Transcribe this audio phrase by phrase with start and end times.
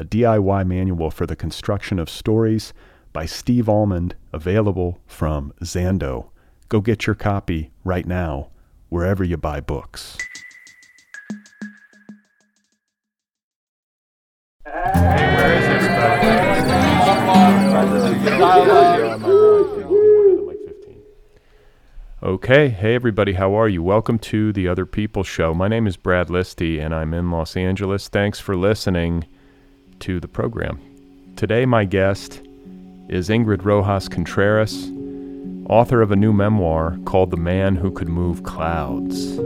[0.00, 2.72] a DIY manual for the construction of stories
[3.12, 6.30] by Steve Almond, available from Zando.
[6.70, 8.48] Go get your copy right now,
[8.88, 10.16] wherever you buy books.
[22.22, 23.82] Okay, hey everybody, how are you?
[23.82, 25.52] Welcome to the Other People Show.
[25.52, 28.08] My name is Brad Listi and I'm in Los Angeles.
[28.08, 29.26] Thanks for listening
[30.00, 30.80] to the program.
[31.36, 32.42] Today, my guest
[33.08, 34.90] is Ingrid Rojas Contreras,
[35.68, 39.38] author of a new memoir called The Man Who Could Move Clouds.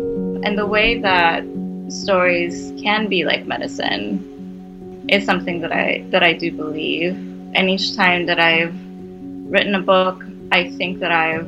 [0.44, 1.44] And the way that
[1.88, 7.14] stories can be like medicine is something that I that I do believe.
[7.55, 8.74] And each time that I've
[9.50, 11.46] written a book, I think that I've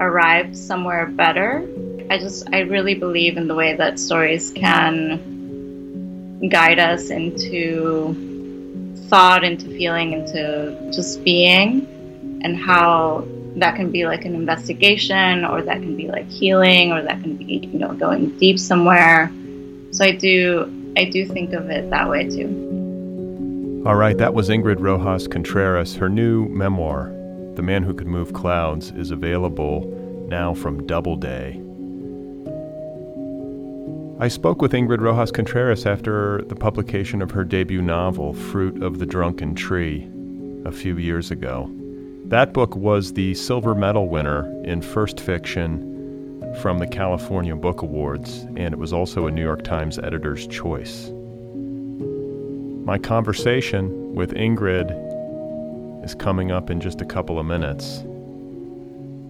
[0.00, 1.68] arrived somewhere better.
[2.10, 5.39] I just I really believe in the way that stories can
[6.48, 8.14] guide us into
[9.08, 11.86] thought, into feeling, into just being,
[12.42, 17.02] and how that can be like an investigation, or that can be like healing, or
[17.02, 19.30] that can be you know going deep somewhere.
[19.90, 23.82] So I do I do think of it that way too.
[23.86, 25.96] All right, that was Ingrid Rojas Contreras.
[25.96, 27.04] Her new memoir,
[27.54, 29.86] The Man Who Could Move Clouds, is available
[30.28, 31.69] now from Doubleday.
[34.22, 38.98] I spoke with Ingrid Rojas Contreras after the publication of her debut novel, Fruit of
[38.98, 40.10] the Drunken Tree,
[40.66, 41.70] a few years ago.
[42.26, 48.40] That book was the silver medal winner in first fiction from the California Book Awards,
[48.58, 51.10] and it was also a New York Times editor's choice.
[52.84, 54.90] My conversation with Ingrid
[56.04, 58.04] is coming up in just a couple of minutes.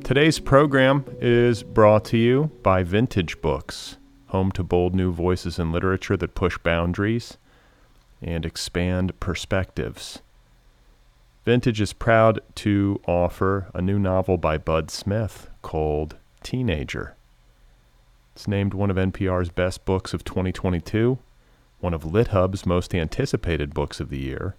[0.03, 3.99] Today's program is brought to you by Vintage Books,
[4.31, 7.37] home to bold new voices in literature that push boundaries
[8.23, 10.21] and expand perspectives.
[11.45, 17.17] Vintage is proud to offer a new novel by Bud Smith called Teenager.
[18.35, 21.19] It's named one of NPR's best books of 2022,
[21.81, 24.55] one of LitHub's most anticipated books of the year.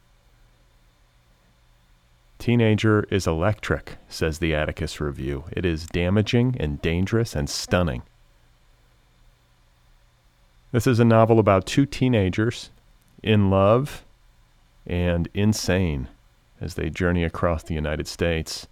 [2.39, 5.43] Teenager is electric, says the Atticus Review.
[5.51, 8.01] It is damaging and dangerous and stunning.
[10.71, 12.69] This is a novel about two teenagers
[13.21, 14.05] in love
[14.87, 16.07] and insane
[16.61, 18.67] as they journey across the United States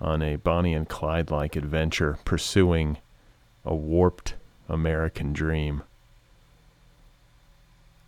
[0.00, 2.98] on a Bonnie and Clyde like adventure pursuing
[3.64, 4.34] a warped
[4.68, 5.82] American dream.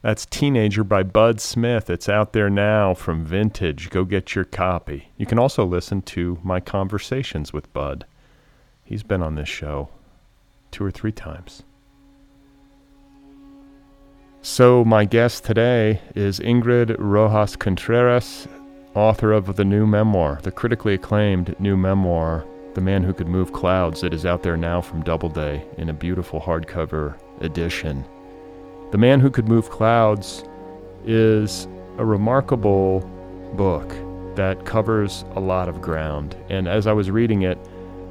[0.01, 1.89] That's Teenager by Bud Smith.
[1.89, 3.91] It's out there now from Vintage.
[3.91, 5.11] Go get your copy.
[5.17, 8.05] You can also listen to my conversations with Bud.
[8.85, 9.91] He's been on this show
[10.73, 11.63] two or three times.
[14.45, 18.49] So, my guest today is Ingrid Rojas Contreras,
[18.93, 22.45] author of the new memoir, the critically acclaimed new memoir,
[22.75, 24.03] The Man Who Could Move Clouds.
[24.03, 28.05] It is out there now from Doubleday in a beautiful hardcover edition.
[28.91, 30.43] The Man Who Could Move Clouds
[31.07, 32.99] is a remarkable
[33.55, 33.95] book
[34.35, 36.37] that covers a lot of ground.
[36.49, 37.59] And as I was reading it,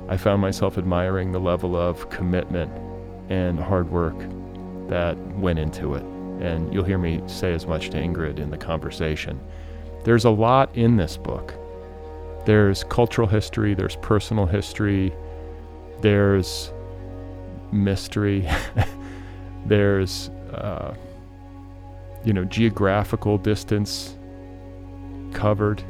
[0.08, 2.72] I found myself admiring the level of commitment
[3.30, 4.18] and hard work
[4.88, 6.06] that went into it.
[6.42, 9.40] And you'll hear me say as much to Ingrid in the conversation.
[10.04, 11.54] There's a lot in this book.
[12.46, 15.14] There's cultural history, there's personal history,
[16.02, 16.74] there's
[17.72, 18.50] mystery,
[19.68, 20.96] there's uh,
[22.24, 24.18] you know, geographical distance
[25.34, 25.84] covered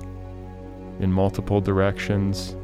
[1.00, 2.56] in multiple directions.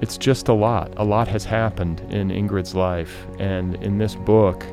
[0.00, 0.92] It's just a lot.
[0.96, 3.26] A lot has happened in Ingrid's life.
[3.38, 4.64] And in this book,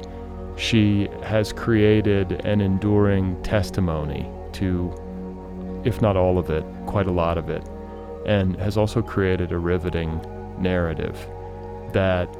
[0.56, 4.94] she has created an enduring testimony to
[5.84, 7.68] if not all of it, quite a lot of it,
[8.26, 10.22] and has also created a riveting
[10.58, 11.28] narrative
[11.92, 12.34] that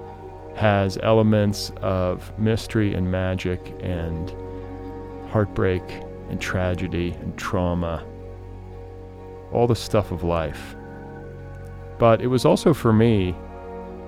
[0.56, 4.34] has elements of mystery and magic and
[5.30, 5.84] heartbreak
[6.30, 8.06] and tragedy and trauma,
[9.52, 10.76] all the stuff of life.
[12.00, 13.36] But it was also for me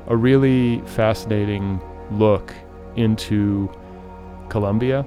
[0.07, 1.81] a really fascinating
[2.11, 2.53] look
[2.95, 3.69] into
[4.49, 5.05] Colombia,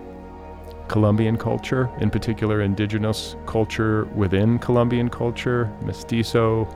[0.89, 6.67] Colombian culture, in particular indigenous culture within Colombian culture, mestizo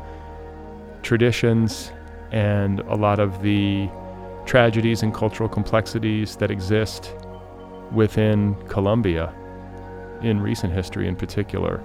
[1.02, 1.92] traditions,
[2.30, 3.88] and a lot of the
[4.44, 7.14] tragedies and cultural complexities that exist
[7.92, 9.32] within Colombia
[10.22, 11.82] in recent history in particular.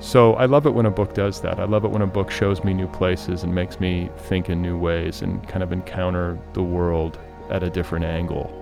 [0.00, 1.60] So I love it when a book does that.
[1.60, 4.60] I love it when a book shows me new places and makes me think in
[4.60, 8.61] new ways and kind of encounter the world at a different angle.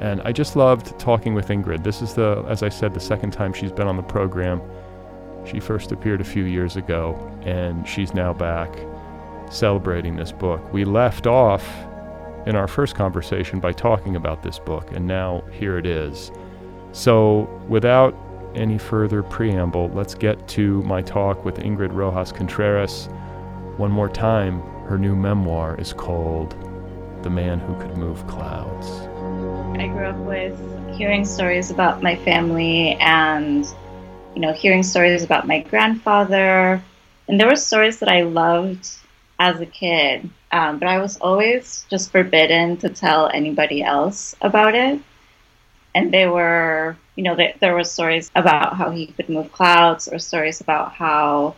[0.00, 1.82] And I just loved talking with Ingrid.
[1.82, 4.62] This is the, as I said, the second time she's been on the program.
[5.44, 8.78] She first appeared a few years ago, and she's now back
[9.50, 10.72] celebrating this book.
[10.72, 11.66] We left off
[12.46, 16.30] in our first conversation by talking about this book, and now here it is.
[16.92, 18.16] So, without
[18.54, 23.08] any further preamble, let's get to my talk with Ingrid Rojas Contreras.
[23.76, 26.56] One more time, her new memoir is called
[27.22, 29.07] The Man Who Could Move Clouds.
[29.76, 30.58] I grew up with
[30.96, 33.64] hearing stories about my family and,
[34.34, 36.82] you know, hearing stories about my grandfather.
[37.28, 38.88] And there were stories that I loved
[39.38, 44.74] as a kid, um, but I was always just forbidden to tell anybody else about
[44.74, 45.00] it.
[45.94, 50.08] And they were, you know, they, there were stories about how he could move clouds,
[50.08, 51.54] or stories about how,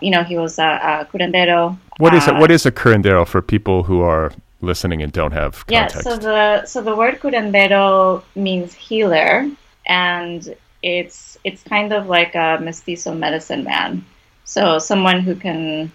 [0.00, 1.76] you know, he was a, a curandero.
[1.98, 5.32] What is uh, a, what is a curandero for people who are listening and don't
[5.32, 5.96] have context?
[5.96, 9.50] Yeah, so the so the word curandero means healer,
[9.86, 14.04] and it's it's kind of like a mestizo medicine man.
[14.44, 15.92] So someone who can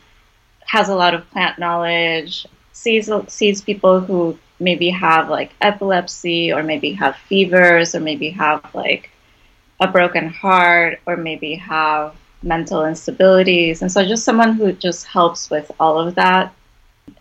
[0.65, 6.63] has a lot of plant knowledge, sees sees people who maybe have like epilepsy or
[6.63, 9.09] maybe have fevers or maybe have like
[9.79, 13.81] a broken heart or maybe have mental instabilities.
[13.81, 16.53] And so just someone who just helps with all of that.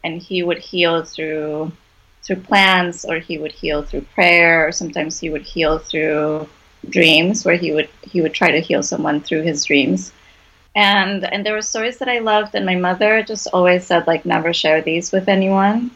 [0.04, 1.72] And he would heal through
[2.22, 6.48] through plants or he would heal through prayer or sometimes he would heal through
[6.88, 10.12] dreams where he would he would try to heal someone through his dreams
[10.74, 14.24] and and there were stories that I loved, and my mother just always said like
[14.24, 15.90] never share these with anyone.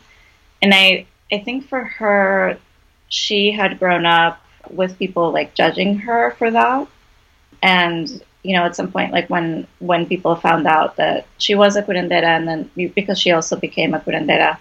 [0.61, 2.59] And I I think for her,
[3.09, 4.41] she had grown up
[4.71, 6.89] with people like judging her for that,
[7.63, 11.77] and you know at some point like when when people found out that she was
[11.77, 14.59] a curandera, and then because she also became a curandera,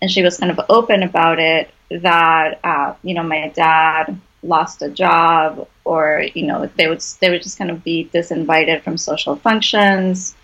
[0.00, 4.82] and she was kind of open about it, that uh, you know my dad lost
[4.82, 8.96] a job or you know they would they would just kind of be disinvited from
[8.96, 10.34] social functions.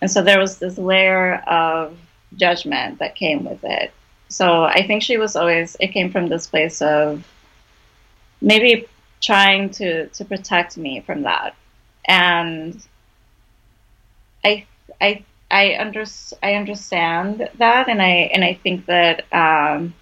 [0.00, 1.96] And so there was this layer of
[2.34, 3.92] judgment that came with it.
[4.28, 7.22] So i think she was always it came from this place of
[8.40, 8.88] maybe
[9.20, 11.54] trying to to protect me from that
[12.06, 12.82] and
[14.44, 14.64] i
[15.00, 16.04] i i under,
[16.42, 19.94] i understand that and i and i think that um,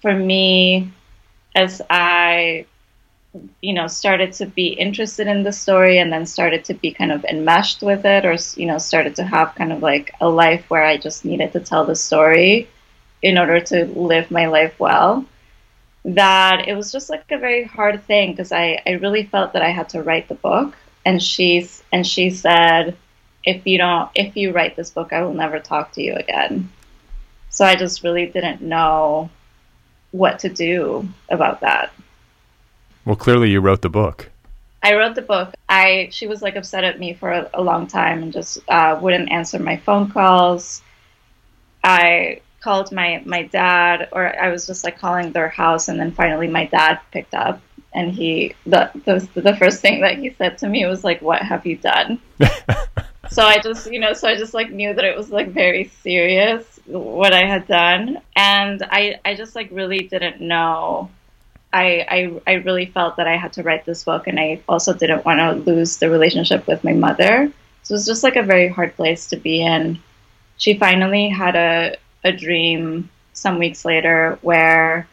[0.00, 0.92] for me
[1.54, 2.66] as I,
[3.60, 7.12] you know, started to be interested in the story and then started to be kind
[7.12, 10.68] of enmeshed with it or, you know, started to have kind of like a life
[10.68, 12.68] where I just needed to tell the story
[13.22, 15.24] in order to live my life well,
[16.04, 19.62] that it was just like a very hard thing because I, I really felt that
[19.62, 20.76] I had to write the book.
[21.04, 22.96] And she's, and she said,
[23.44, 26.70] if you don't, if you write this book, I will never talk to you again.
[27.50, 29.30] So I just really didn't know
[30.12, 31.92] what to do about that.
[33.04, 34.30] Well, clearly you wrote the book.
[34.82, 35.54] I wrote the book.
[35.68, 38.98] I she was like upset at me for a, a long time and just uh,
[39.00, 40.82] wouldn't answer my phone calls.
[41.84, 46.12] I called my my dad, or I was just like calling their house, and then
[46.12, 47.60] finally my dad picked up,
[47.94, 51.42] and he the the, the first thing that he said to me was like, "What
[51.42, 52.20] have you done?"
[53.30, 55.90] so I just you know so I just like knew that it was like very
[56.02, 61.10] serious, what I had done, and I I just like really didn't know.
[61.74, 62.04] I,
[62.46, 65.24] I I really felt that I had to write this book, and I also didn't
[65.24, 67.50] want to lose the relationship with my mother.
[67.82, 69.98] So it was just like a very hard place to be in.
[70.56, 75.08] She finally had a a dream some weeks later where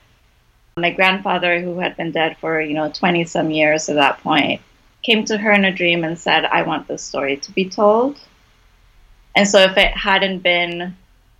[0.80, 4.62] my grandfather, who had been dead for you know twenty some years at that point,
[5.04, 8.20] came to her in a dream and said, "I want this story to be told."
[9.36, 10.98] And so if it hadn't been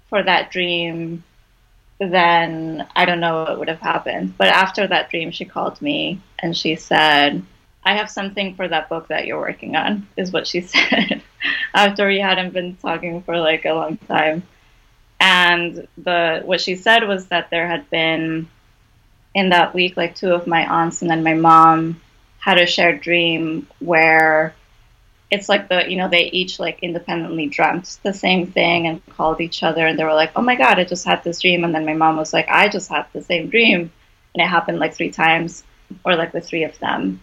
[0.10, 1.24] for that dream,
[2.00, 4.38] then I don't know what would have happened.
[4.38, 7.44] But after that dream, she called me and she said,
[7.84, 11.22] I have something for that book that you're working on, is what she said
[11.74, 14.44] after we hadn't been talking for like a long time.
[15.20, 18.48] And the what she said was that there had been
[19.34, 22.00] in that week like two of my aunts and then my mom
[22.40, 24.54] had a shared dream where
[25.30, 29.40] it's like the you know they each like independently dreamt the same thing and called
[29.40, 31.76] each other and they were like oh my god i just had this dream and
[31.76, 33.92] then my mom was like i just had the same dream
[34.34, 35.64] and it happened like three times
[36.06, 37.22] or like the three of them.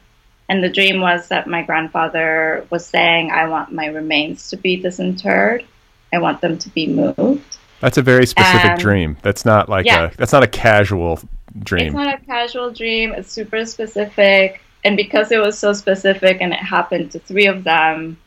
[0.49, 4.77] And the dream was that my grandfather was saying i want my remains to be
[4.77, 5.65] disinterred.
[6.13, 9.17] I want them to be moved that's a very specific and, dream.
[9.23, 10.11] That's not like yeah.
[10.11, 11.21] a that's not a casual
[11.59, 11.87] dream.
[11.87, 13.13] It's not a casual dream.
[13.13, 14.61] It's super specific.
[14.85, 18.19] And because it was so specific and it happened to three of them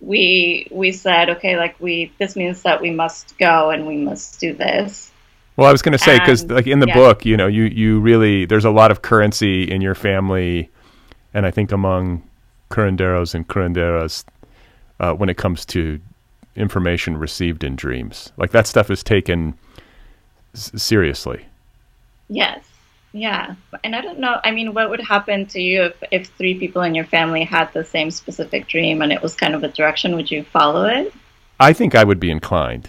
[0.00, 4.40] we we said okay like we this means that we must go and we must
[4.40, 5.12] do this.
[5.56, 6.94] Well i was going to say because like in the yeah.
[6.94, 10.70] book you know you you really there's a lot of currency in your family
[11.34, 12.22] and i think among
[12.70, 14.24] curanderos and curanderas
[15.00, 16.00] uh, when it comes to
[16.60, 19.54] information received in dreams like that stuff is taken
[20.54, 21.46] s- seriously
[22.28, 22.70] yes
[23.12, 23.54] yeah.
[23.82, 26.82] And I don't know, I mean, what would happen to you if, if three people
[26.82, 30.14] in your family had the same specific dream and it was kind of a direction?
[30.16, 31.12] Would you follow it?
[31.58, 32.88] I think I would be inclined.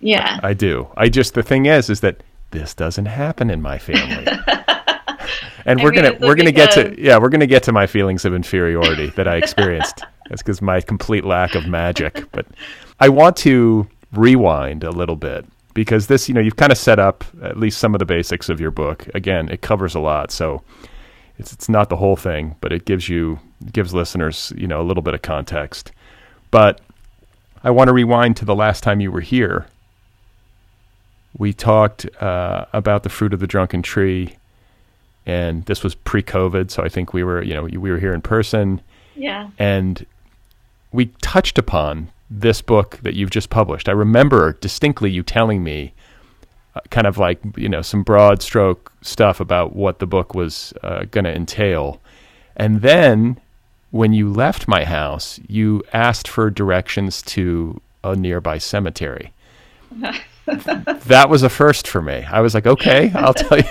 [0.00, 0.38] Yeah.
[0.42, 0.88] I do.
[0.96, 4.26] I just, the thing is, is that this doesn't happen in my family.
[5.64, 7.72] and we're going to, we're going to get to, yeah, we're going to get to
[7.72, 10.02] my feelings of inferiority that I experienced.
[10.28, 12.24] That's because my complete lack of magic.
[12.32, 12.46] But
[12.98, 16.98] I want to rewind a little bit because this, you know, you've kind of set
[16.98, 19.06] up at least some of the basics of your book.
[19.14, 20.62] Again, it covers a lot, so
[21.38, 23.38] it's it's not the whole thing, but it gives you
[23.72, 25.92] gives listeners, you know, a little bit of context.
[26.50, 26.80] But
[27.62, 29.66] I want to rewind to the last time you were here.
[31.36, 34.36] We talked uh, about the fruit of the drunken tree,
[35.26, 38.22] and this was pre-COVID, so I think we were, you know, we were here in
[38.22, 38.80] person.
[39.14, 39.50] Yeah.
[39.58, 40.06] And
[40.92, 43.88] we touched upon this book that you've just published.
[43.88, 45.94] I remember distinctly you telling me
[46.74, 50.72] uh, kind of like, you know, some broad stroke stuff about what the book was
[50.82, 52.00] uh, going to entail.
[52.56, 53.40] And then
[53.90, 59.32] when you left my house, you asked for directions to a nearby cemetery.
[60.46, 62.24] that was a first for me.
[62.24, 63.64] I was like, okay, I'll tell you.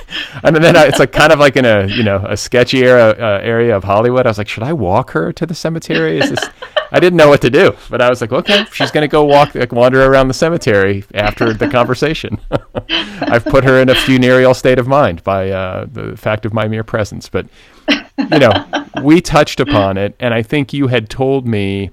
[0.43, 3.15] And then I, it's like kind of like in a you know a sketchy era,
[3.17, 4.25] uh, area of Hollywood.
[4.25, 6.19] I was like, should I walk her to the cemetery?
[6.19, 6.49] Is this?
[6.91, 9.23] I didn't know what to do, but I was like, okay, she's going to go
[9.23, 12.39] walk, like, wander around the cemetery after the conversation.
[13.21, 16.67] I've put her in a funereal state of mind by uh, the fact of my
[16.67, 17.27] mere presence.
[17.27, 17.47] But
[18.17, 21.91] you know, we touched upon it, and I think you had told me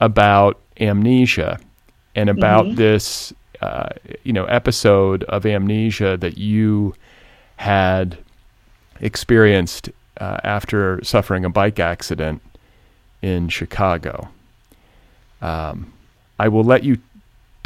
[0.00, 1.58] about amnesia
[2.14, 2.74] and about mm-hmm.
[2.76, 3.88] this uh,
[4.24, 6.94] you know episode of amnesia that you
[7.56, 8.18] had
[9.00, 12.42] experienced uh, after suffering a bike accident
[13.22, 14.28] in Chicago.
[15.42, 15.92] Um,
[16.38, 16.98] I will let you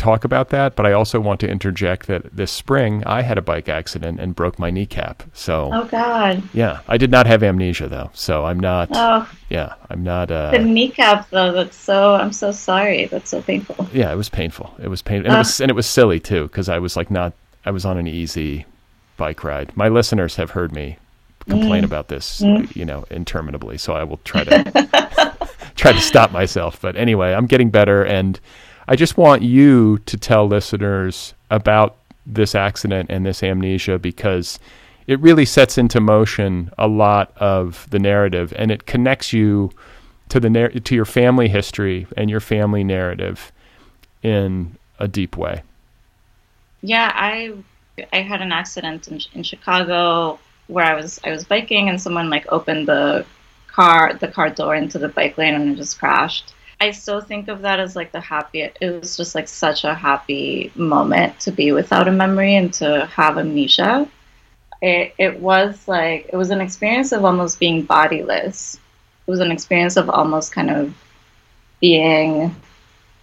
[0.00, 3.42] talk about that, but I also want to interject that this spring I had a
[3.42, 5.22] bike accident and broke my kneecap.
[5.34, 6.42] So Oh God.
[6.54, 6.80] Yeah.
[6.88, 8.10] I did not have amnesia though.
[8.14, 12.50] So I'm not Oh yeah, I'm not uh The kneecap though, that's so I'm so
[12.50, 13.04] sorry.
[13.06, 13.88] That's so painful.
[13.92, 14.74] Yeah, it was painful.
[14.82, 15.26] It was painful.
[15.26, 17.84] And it was and it was silly too, because I was like not I was
[17.84, 18.64] on an easy
[19.18, 19.76] bike ride.
[19.76, 20.96] My listeners have heard me
[21.46, 21.86] complain mm.
[21.86, 22.74] about this, mm.
[22.74, 23.76] you know, interminably.
[23.76, 25.36] So I will try to
[25.76, 26.80] try to stop myself.
[26.80, 28.40] But anyway, I'm getting better and
[28.90, 34.58] I just want you to tell listeners about this accident and this amnesia because
[35.06, 39.70] it really sets into motion a lot of the narrative and it connects you
[40.28, 43.52] to the to your family history and your family narrative
[44.24, 45.62] in a deep way.
[46.82, 47.54] Yeah, I
[48.12, 52.28] I had an accident in, in Chicago where I was I was biking and someone
[52.28, 53.24] like opened the
[53.68, 56.54] car the car door into the bike lane and it just crashed.
[56.80, 58.62] I still think of that as like the happy.
[58.62, 63.06] It was just like such a happy moment to be without a memory and to
[63.06, 64.08] have amnesia.
[64.80, 68.80] It it was like it was an experience of almost being bodiless.
[69.26, 70.94] It was an experience of almost kind of
[71.82, 72.56] being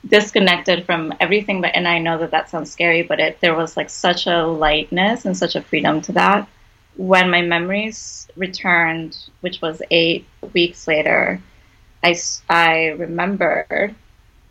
[0.07, 1.59] disconnected from everything.
[1.61, 4.45] But and I know that that sounds scary, but it there was like such a
[4.45, 6.47] lightness and such a freedom to that.
[6.95, 11.41] When my memories returned, which was eight weeks later,
[12.04, 12.16] I,
[12.50, 13.96] I remembered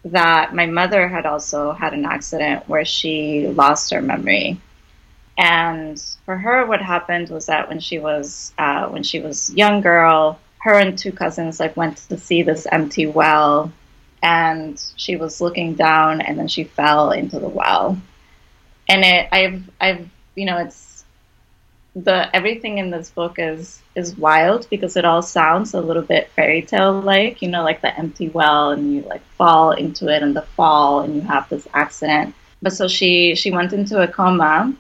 [0.05, 4.61] that my mother had also had an accident where she lost her memory.
[5.39, 9.81] And for her, what happened was that when she was uh, when she was young
[9.83, 13.71] girl, her and two cousins like went to see this empty well,
[14.23, 18.01] and she was looking down, and then she fell into the well.
[18.89, 20.96] And it, I've, I've, you know, it's
[21.97, 26.29] the everything in this book is is wild because it all sounds a little bit
[26.37, 30.23] fairy tale like, you know, like the empty well and you like fall into it
[30.23, 32.35] in the fall and you have this accident.
[32.61, 34.75] But so she she went into a coma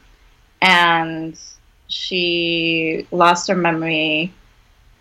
[0.61, 1.41] and
[1.89, 4.35] she lost her memory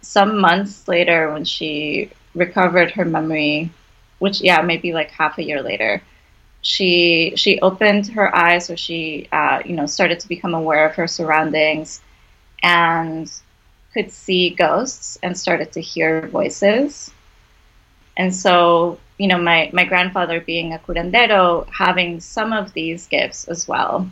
[0.01, 3.71] some months later when she recovered her memory,
[4.19, 6.01] which yeah, maybe like half a year later
[6.65, 10.95] she she opened her eyes so she uh, you know started to become aware of
[10.95, 12.01] her surroundings
[12.63, 13.31] and
[13.93, 17.11] could see ghosts and started to hear voices.
[18.17, 23.47] And so you know my my grandfather being a curandero having some of these gifts
[23.47, 24.09] as well.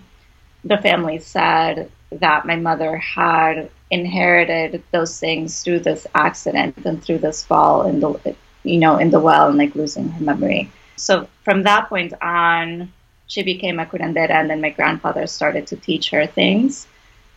[0.63, 7.17] The family said that my mother had inherited those things through this accident and through
[7.17, 11.27] this fall in the you know in the well and like losing her memory so
[11.43, 12.91] from that point on,
[13.27, 16.87] she became a curandera, and then my grandfather started to teach her things.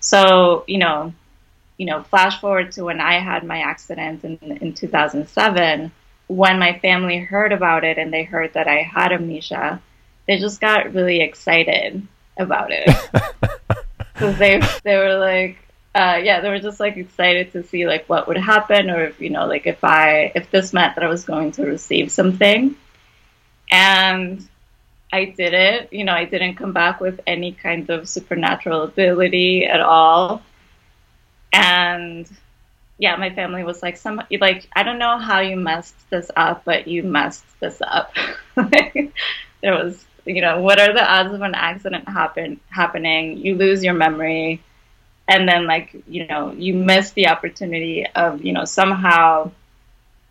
[0.00, 1.12] So you know,
[1.78, 5.92] you know, flash forward to when I had my accident in in 2007.
[6.28, 9.80] When my family heard about it and they heard that I had amnesia,
[10.26, 12.04] they just got really excited
[12.36, 12.88] about it
[14.12, 15.58] because they they were like,
[15.94, 19.20] uh, yeah, they were just like excited to see like what would happen, or if
[19.20, 22.76] you know, like if I if this meant that I was going to receive something.
[23.70, 24.46] And
[25.12, 25.92] I did it.
[25.92, 30.42] You know, I didn't come back with any kind of supernatural ability at all.
[31.52, 32.28] And
[32.98, 36.64] yeah, my family was like, some like I don't know how you messed this up,
[36.64, 38.12] but you messed this up.
[38.56, 39.12] there
[39.62, 43.38] was, you know, what are the odds of an accident happen happening?
[43.38, 44.62] You lose your memory,
[45.28, 49.50] and then like you know, you miss the opportunity of you know somehow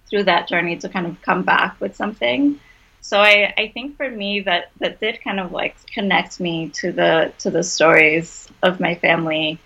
[0.09, 2.59] through that journey to kind of come back with something
[3.05, 6.91] so I, I think for me that that did kind of like connect me to
[6.91, 9.59] the to the stories of my family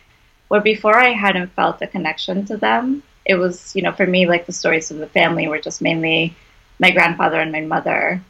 [0.49, 3.01] where before I hadn't felt a connection to them.
[3.23, 6.35] It was, you know, for me like the stories of the family were just mainly
[6.79, 8.21] my grandfather and my mother.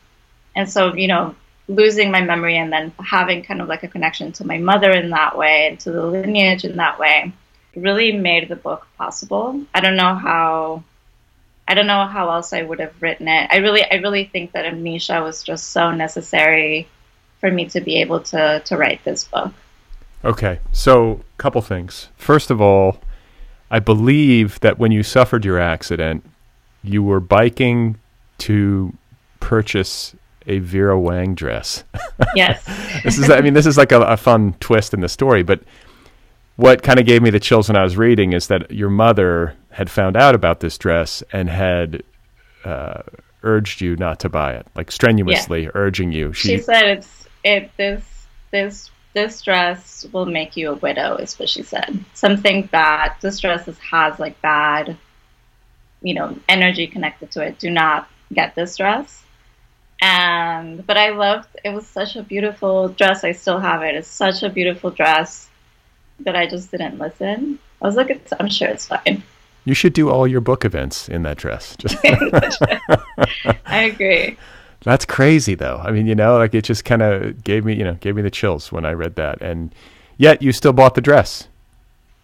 [0.56, 1.34] And so, you know,
[1.68, 5.10] losing my memory and then having kind of like a connection to my mother in
[5.10, 7.34] that way and to the lineage in that way
[7.76, 9.60] really made the book possible.
[9.74, 10.84] I don't know how
[11.70, 13.48] I don't know how else I would have written it.
[13.52, 16.88] I really, I really think that amnesia was just so necessary
[17.40, 19.54] for me to be able to to write this book.
[20.26, 22.10] Okay, so a couple things.
[22.18, 23.00] First of all,
[23.70, 26.26] I believe that when you suffered your accident,
[26.84, 28.00] you were biking
[28.40, 28.94] to
[29.40, 30.16] purchase
[30.48, 31.84] a Vera Wang dress.
[32.36, 32.66] Yes.
[33.06, 35.62] this is, I mean, this is like a, a fun twist in the story, but
[36.58, 39.56] what kind of gave me the chills when I was reading is that your mother
[39.72, 42.04] had found out about this dress and had
[42.66, 43.02] uh,
[43.44, 45.70] urged you not to buy it, like strenuously yeah.
[45.74, 46.34] urging you.
[46.34, 51.38] She, she said, "It's it this this this dress will make you a widow," is
[51.38, 52.04] what she said.
[52.14, 53.14] Something bad.
[53.22, 54.98] This dress has like bad,
[56.02, 57.60] you know, energy connected to it.
[57.60, 59.24] Do not get this dress.
[60.02, 61.50] And but I loved.
[61.64, 63.24] It was such a beautiful dress.
[63.24, 63.96] I still have it.
[63.96, 65.50] It's such a beautiful dress
[66.22, 67.60] that I just didn't listen.
[67.82, 69.24] I was like, I'm sure it's fine.
[69.70, 71.76] You should do all your book events in that dress.
[71.78, 71.96] Just
[73.68, 74.36] I agree.
[74.82, 75.78] That's crazy though.
[75.78, 78.24] I mean, you know, like it just kind of gave me, you know, gave me
[78.24, 79.44] the chills when I read that.
[79.44, 79.76] And
[80.18, 81.48] yet you still bought the dress.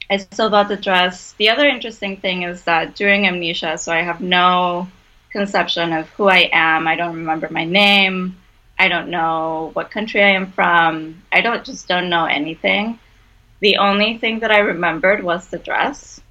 [0.10, 1.34] I still bought the dress.
[1.34, 4.88] The other interesting thing is that during amnesia, so I have no
[5.30, 6.88] conception of who I am.
[6.88, 8.38] I don't remember my name.
[8.80, 11.22] I don't know what country I am from.
[11.32, 12.98] I don't just don't know anything.
[13.60, 16.22] The only thing that I remembered was the dress,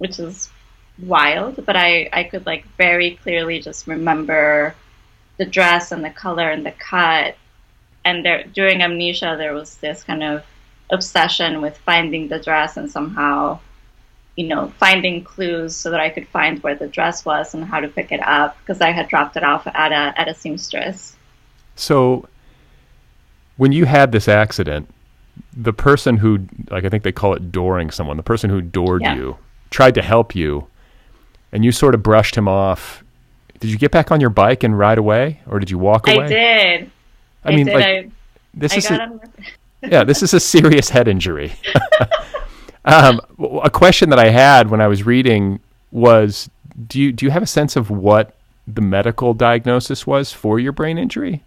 [0.00, 0.48] which is
[0.98, 4.74] wild, but I, I could like very clearly just remember
[5.36, 7.36] the dress and the color and the cut.
[8.04, 10.42] And there during amnesia there was this kind of
[10.90, 13.60] obsession with finding the dress and somehow,
[14.36, 17.80] you know, finding clues so that I could find where the dress was and how
[17.80, 21.14] to pick it up because I had dropped it off at a at a seamstress.
[21.76, 22.26] So
[23.58, 24.88] when you had this accident,
[25.54, 29.02] the person who like I think they call it dooring someone, the person who doored
[29.02, 29.14] yeah.
[29.14, 29.36] you
[29.70, 30.66] tried to help you
[31.52, 33.02] and you sort of brushed him off.
[33.58, 36.24] Did you get back on your bike and ride away or did you walk away?
[36.24, 36.90] I did.
[37.44, 37.74] I, I mean did.
[37.74, 38.10] like I,
[38.54, 39.20] this I is a,
[39.82, 41.52] Yeah, this is a serious head injury.
[42.84, 43.20] um,
[43.62, 46.50] a question that I had when I was reading was
[46.86, 48.34] do you do you have a sense of what
[48.66, 51.42] the medical diagnosis was for your brain injury?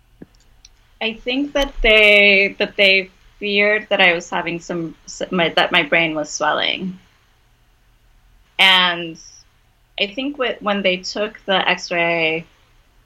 [1.01, 3.09] I think that they that they
[3.39, 4.95] feared that I was having some
[5.31, 6.97] my, that my brain was swelling,
[8.63, 9.21] and
[10.01, 12.49] I think when they took the X-ray,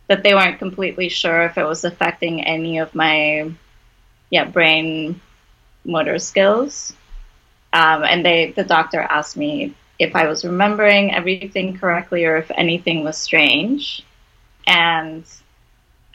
[0.07, 3.51] that they weren't completely sure if it was affecting any of my
[4.31, 5.21] yeah brain
[5.85, 6.93] motor skills.
[7.73, 12.51] um, and they the doctor asked me if I was remembering everything correctly or if
[12.55, 14.05] anything was strange,
[14.67, 15.25] and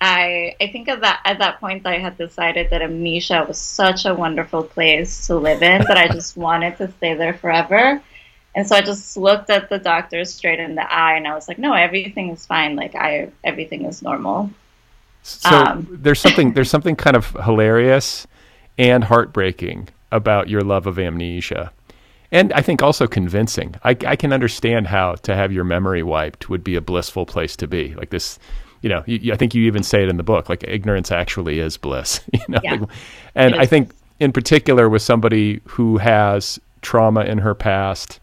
[0.01, 4.05] I I think at that at that point I had decided that amnesia was such
[4.07, 8.03] a wonderful place to live in that I just wanted to stay there forever.
[8.55, 11.49] And so I just looked at the doctor straight in the eye and I was
[11.49, 12.77] like, no, everything is fine.
[12.77, 14.51] Like I everything is normal.
[15.23, 18.27] So um, there's something there's something kind of hilarious
[18.77, 21.73] and heartbreaking about your love of amnesia.
[22.31, 23.75] And I think also convincing.
[23.85, 27.57] I, I can understand how to have your memory wiped would be a blissful place
[27.57, 27.95] to be.
[27.95, 28.39] Like this
[28.83, 31.61] you know, you, I think you even say it in the book, like ignorance actually
[31.61, 32.21] is bliss.
[32.33, 32.75] You know, yeah.
[32.75, 32.89] like,
[33.35, 38.19] and I think in particular with somebody who has trauma in her past,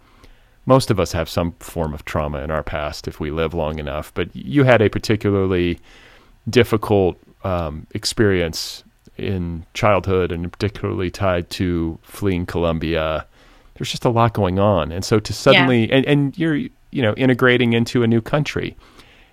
[0.69, 3.79] most of us have some form of trauma in our past if we live long
[3.79, 4.13] enough.
[4.13, 5.79] But you had a particularly
[6.47, 8.83] difficult um, experience
[9.17, 13.25] in childhood, and particularly tied to fleeing Colombia.
[13.73, 15.95] There's just a lot going on, and so to suddenly yeah.
[15.95, 18.77] and, and you're you know integrating into a new country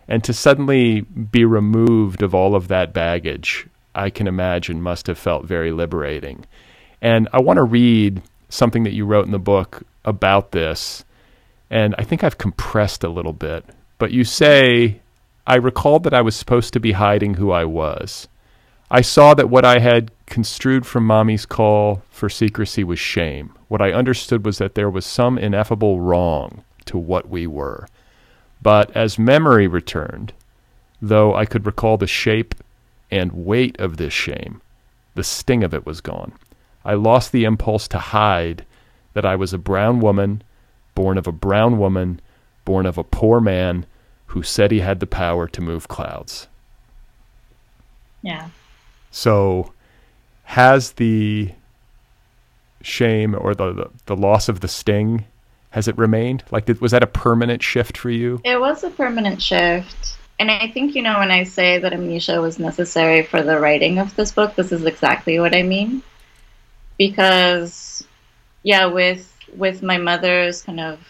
[0.08, 5.18] and to suddenly be removed of all of that baggage, I can imagine must have
[5.18, 6.46] felt very liberating.
[7.02, 11.04] And I want to read something that you wrote in the book about this.
[11.70, 13.64] And I think I've compressed a little bit.
[13.98, 15.00] But you say,
[15.46, 18.28] I recalled that I was supposed to be hiding who I was.
[18.90, 23.52] I saw that what I had construed from mommy's call for secrecy was shame.
[23.68, 27.88] What I understood was that there was some ineffable wrong to what we were.
[28.62, 30.32] But as memory returned,
[31.02, 32.54] though I could recall the shape
[33.10, 34.60] and weight of this shame,
[35.14, 36.32] the sting of it was gone.
[36.84, 38.64] I lost the impulse to hide
[39.14, 40.42] that I was a brown woman,
[40.96, 42.20] born of a brown woman,
[42.64, 43.86] born of a poor man
[44.26, 46.48] who said he had the power to move clouds.
[48.22, 48.48] Yeah.
[49.12, 49.72] So,
[50.42, 51.52] has the
[52.82, 55.24] shame or the, the, the loss of the sting
[55.70, 56.42] has it remained?
[56.50, 58.40] Like, was that a permanent shift for you?
[58.44, 60.16] It was a permanent shift.
[60.38, 63.98] And I think, you know, when I say that amnesia was necessary for the writing
[63.98, 66.02] of this book, this is exactly what I mean.
[66.98, 68.06] Because,
[68.62, 71.00] yeah, with with my mother's kind of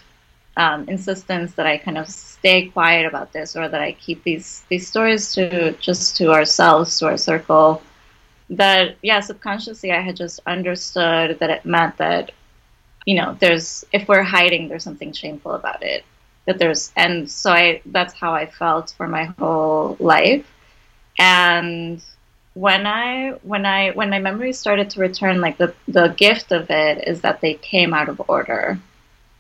[0.57, 4.65] um, insistence that I kind of stay quiet about this or that I keep these
[4.69, 7.83] these stories to just to ourselves, to our circle,
[8.51, 12.33] that yeah, subconsciously I had just understood that it meant that
[13.07, 16.05] you know, there's if we're hiding, there's something shameful about it.
[16.47, 20.47] That there's and so I that's how I felt for my whole life.
[21.19, 22.03] And
[22.57, 26.71] when I when I when my memories started to return, like the the gift of
[26.71, 28.79] it is that they came out of order.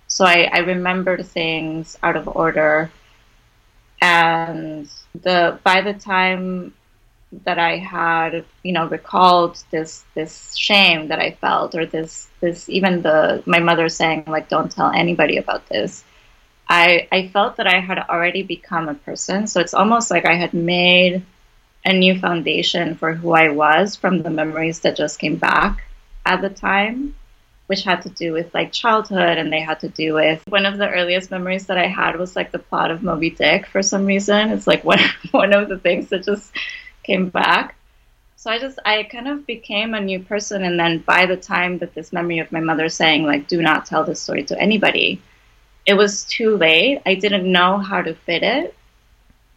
[0.06, 2.90] So I, I remembered things out of order
[4.02, 4.86] and
[5.22, 6.74] the by the time
[7.44, 12.68] that I had, you know, recalled this this shame that I felt, or this this
[12.68, 16.04] even the my mother saying like, "Don't tell anybody about this."
[16.68, 20.34] I I felt that I had already become a person, so it's almost like I
[20.34, 21.24] had made
[21.86, 25.84] a new foundation for who I was from the memories that just came back
[26.26, 27.14] at the time,
[27.68, 30.78] which had to do with like childhood, and they had to do with one of
[30.78, 33.66] the earliest memories that I had was like the plot of Moby Dick.
[33.66, 34.98] For some reason, it's like one
[35.30, 36.52] one of the things that just
[37.04, 37.76] came back.
[38.34, 41.78] So I just I kind of became a new person and then by the time
[41.78, 45.22] that this memory of my mother saying like do not tell this story to anybody,
[45.86, 47.00] it was too late.
[47.06, 48.74] I didn't know how to fit it.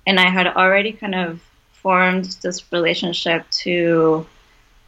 [0.05, 1.41] And I had already kind of
[1.81, 4.25] formed this relationship to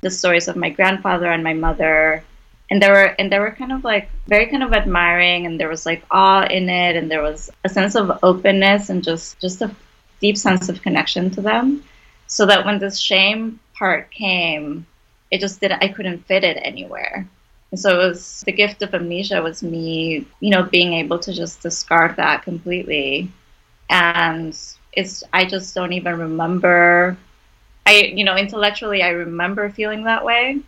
[0.02, 2.24] the stories of my grandfather and my mother
[2.70, 5.70] and there were and they were kind of like very kind of admiring and there
[5.70, 9.62] was like awe in it and there was a sense of openness and just just
[9.62, 9.70] a
[10.22, 11.84] deep sense of connection to them
[12.28, 14.86] so that when this shame part came,
[15.32, 17.28] it just didn't, I couldn't fit it anywhere.
[17.72, 21.34] And so it was the gift of amnesia was me, you know, being able to
[21.34, 23.30] just discard that completely.
[23.90, 24.58] And
[24.94, 27.18] it's, I just don't even remember.
[27.86, 30.60] I, you know, intellectually, I remember feeling that way,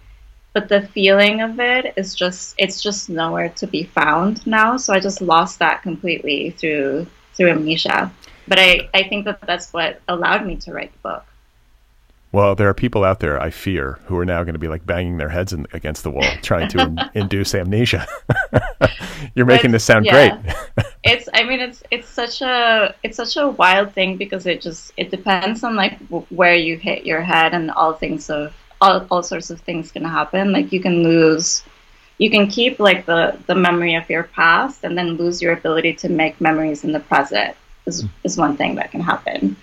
[0.54, 4.78] but the feeling of it is just, it's just nowhere to be found now.
[4.78, 8.12] So I just lost that completely through, through amnesia.
[8.48, 11.26] But I, I think that that's what allowed me to write the book.
[12.34, 14.88] Well, there are people out there I fear who are now going to be like
[14.88, 18.08] banging their heads in, against the wall trying to in, induce amnesia.
[19.36, 20.42] You're making this sound yeah.
[20.42, 20.56] great.
[21.04, 24.94] it's I mean it's it's such a it's such a wild thing because it just
[24.98, 29.06] it depends on like w- where you hit your head and all things of all,
[29.12, 30.52] all sorts of things can happen.
[30.52, 31.62] Like you can lose
[32.18, 35.94] you can keep like the the memory of your past and then lose your ability
[35.94, 38.10] to make memories in the present is, mm.
[38.24, 39.56] is one thing that can happen.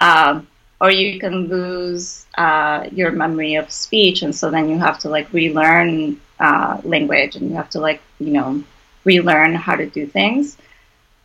[0.00, 0.46] Um,
[0.80, 5.08] or you can lose uh, your memory of speech and so then you have to
[5.08, 8.62] like relearn uh, language and you have to like you know
[9.04, 10.56] relearn how to do things.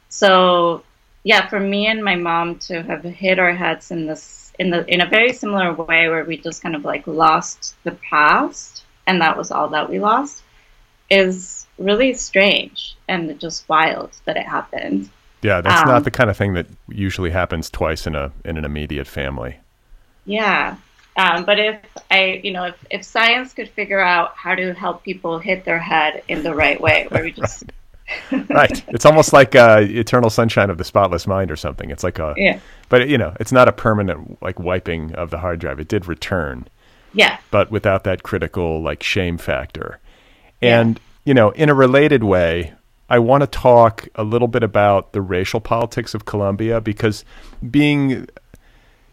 [0.09, 0.83] So
[1.23, 4.85] yeah, for me and my mom to have hit our heads in this in the
[4.93, 9.21] in a very similar way where we just kind of like lost the past and
[9.21, 10.43] that was all that we lost
[11.09, 15.09] is really strange and just wild that it happened.
[15.41, 18.57] Yeah, that's um, not the kind of thing that usually happens twice in a in
[18.57, 19.57] an immediate family.
[20.25, 20.77] Yeah.
[21.17, 21.79] Um, but if
[22.11, 25.79] I, you know, if, if science could figure out how to help people hit their
[25.79, 27.63] head in the right way, where we just
[28.31, 28.49] right.
[28.49, 28.83] right.
[28.89, 31.89] It's almost like uh, Eternal Sunshine of the Spotless Mind or something.
[31.89, 32.59] It's like a yeah.
[32.89, 35.79] But you know, it's not a permanent like wiping of the hard drive.
[35.79, 36.67] It did return.
[37.13, 37.37] Yeah.
[37.49, 39.99] But without that critical like shame factor.
[40.61, 41.01] And yeah.
[41.25, 42.73] you know, in a related way,
[43.09, 47.23] I want to talk a little bit about the racial politics of Colombia because
[47.69, 48.27] being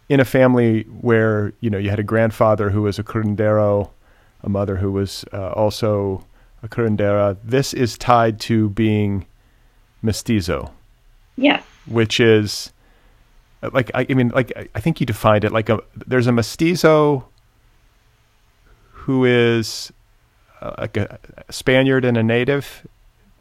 [0.09, 3.91] in a family where you know you had a grandfather who was a curandero,
[4.43, 6.25] a mother who was uh, also
[6.63, 7.37] a curandera.
[7.45, 9.27] This is tied to being
[10.01, 10.73] mestizo.
[11.37, 11.63] Yeah.
[11.87, 12.73] Which is
[13.73, 17.29] like I, I mean like I think you defined it like a there's a mestizo
[18.91, 19.93] who is
[20.61, 21.19] uh, like a
[21.51, 22.87] Spaniard and a native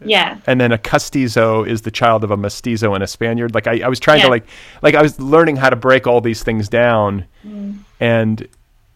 [0.04, 0.40] yeah.
[0.48, 3.54] And then a castizo is the child of a mestizo and a Spaniard.
[3.54, 4.26] Like I, I was trying yeah.
[4.26, 4.46] to like
[4.82, 7.26] like I was learning how to break all these things down.
[7.46, 7.80] Mm.
[8.00, 8.48] And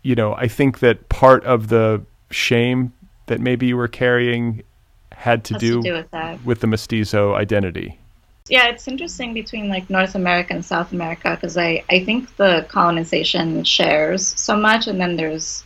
[0.01, 2.93] you know, I think that part of the shame
[3.27, 4.63] that maybe you were carrying
[5.11, 6.43] had to, do, to do, with that.
[6.45, 7.99] With the mestizo identity.
[8.47, 12.65] Yeah, it's interesting between like North America and South America because I, I think the
[12.69, 15.63] colonization shares so much and then there's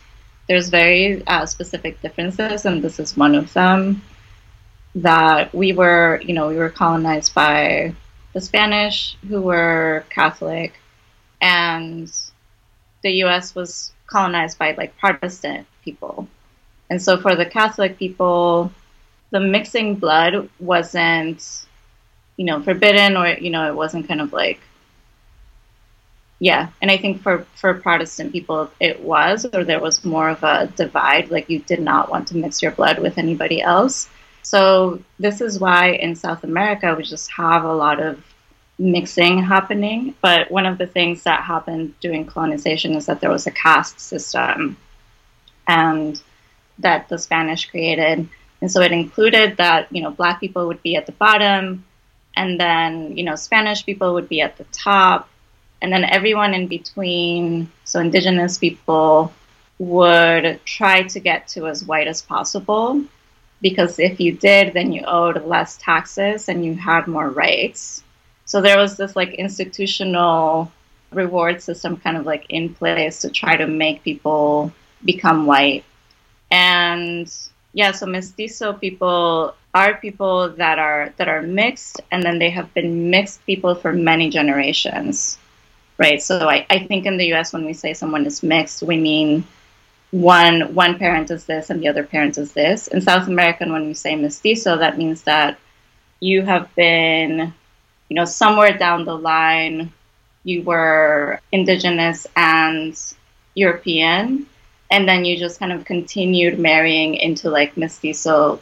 [0.48, 4.02] there's very uh, specific differences and this is one of them
[4.94, 7.94] that we were, you know, we were colonized by
[8.32, 10.74] the Spanish who were Catholic,
[11.40, 12.12] and
[13.02, 13.54] the U.S.
[13.54, 16.28] was colonized by like Protestant people.
[16.90, 18.72] And so for the Catholic people,
[19.30, 21.66] the mixing blood wasn't,
[22.36, 24.60] you know, forbidden or, you know, it wasn't kind of like,
[26.40, 26.68] yeah.
[26.82, 30.66] And I think for, for Protestant people, it was, or there was more of a
[30.76, 31.30] divide.
[31.30, 34.08] Like you did not want to mix your blood with anybody else.
[34.42, 38.22] So this is why in South America we just have a lot of
[38.78, 40.14] mixing happening.
[40.20, 44.00] But one of the things that happened during colonization is that there was a caste
[44.00, 44.76] system
[45.68, 46.20] and
[46.78, 48.28] that the Spanish created.
[48.60, 51.84] And so it included that, you know, black people would be at the bottom
[52.36, 55.28] and then, you know, Spanish people would be at the top
[55.82, 59.32] and then everyone in between, so indigenous people
[59.78, 63.02] would try to get to as white as possible
[63.62, 68.02] because if you did, then you owed less taxes and you had more rights.
[68.44, 70.72] So there was this like institutional
[71.12, 74.72] reward system kind of like in place to try to make people
[75.04, 75.84] become white.
[76.50, 77.32] And
[77.72, 82.72] yeah, so mestizo people are people that are that are mixed and then they have
[82.74, 85.38] been mixed people for many generations.
[85.98, 86.22] Right.
[86.22, 89.44] So I, I think in the US when we say someone is mixed, we mean
[90.10, 92.88] one one parent is this and the other parent is this.
[92.88, 95.58] In South American, when we say mestizo, that means that
[96.20, 97.52] you have been,
[98.08, 99.92] you know, somewhere down the line,
[100.44, 102.98] you were indigenous and
[103.54, 104.46] European,
[104.90, 108.60] and then you just kind of continued marrying into like mestizo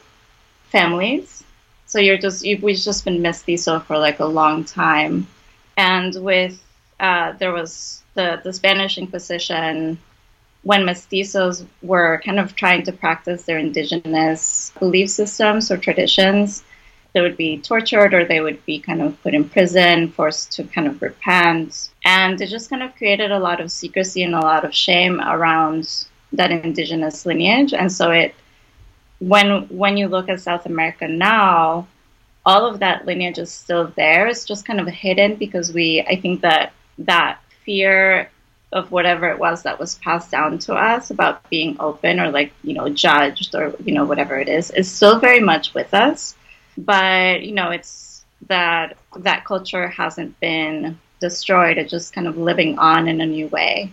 [0.64, 1.44] families.
[1.87, 5.26] So you're just you've we've just been mestizo for like a long time,
[5.78, 6.62] and with
[7.00, 9.98] uh, there was the the Spanish Inquisition
[10.62, 16.62] when mestizos were kind of trying to practice their indigenous belief systems or traditions,
[17.12, 20.64] they would be tortured or they would be kind of put in prison, forced to
[20.64, 21.90] kind of repent.
[22.05, 25.21] And it just kind of created a lot of secrecy and a lot of shame
[25.21, 27.73] around that indigenous lineage.
[27.73, 28.35] And so it
[29.21, 31.88] when when you look at South America now,
[32.44, 34.27] all of that lineage is still there.
[34.27, 38.31] It's just kind of hidden because we I think that that fear
[38.72, 42.52] of whatever it was that was passed down to us about being open or like
[42.62, 46.35] you know judged or you know whatever it is is still very much with us.
[46.76, 51.78] But you know it's that that culture hasn't been destroyed.
[51.78, 53.90] It's just kind of living on in a new way.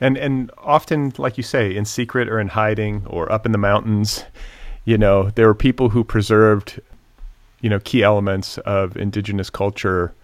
[0.00, 3.58] And and often like you say in secret or in hiding or up in the
[3.58, 4.24] mountains
[4.86, 6.80] you know there were people who preserved
[7.60, 10.14] you know key elements of indigenous culture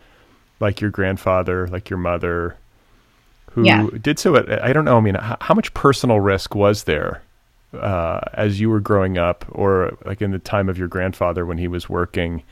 [0.60, 2.56] like your grandfather like your mother
[3.54, 3.86] who yeah.
[4.00, 7.22] did so at, I don't know, I mean, how, how much personal risk was there
[7.74, 11.58] uh, as you were growing up or like in the time of your grandfather when
[11.58, 12.42] he was working?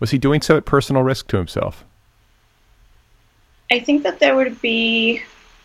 [0.00, 1.84] Was he doing so at personal risk to himself?
[3.70, 5.22] I think that there would be,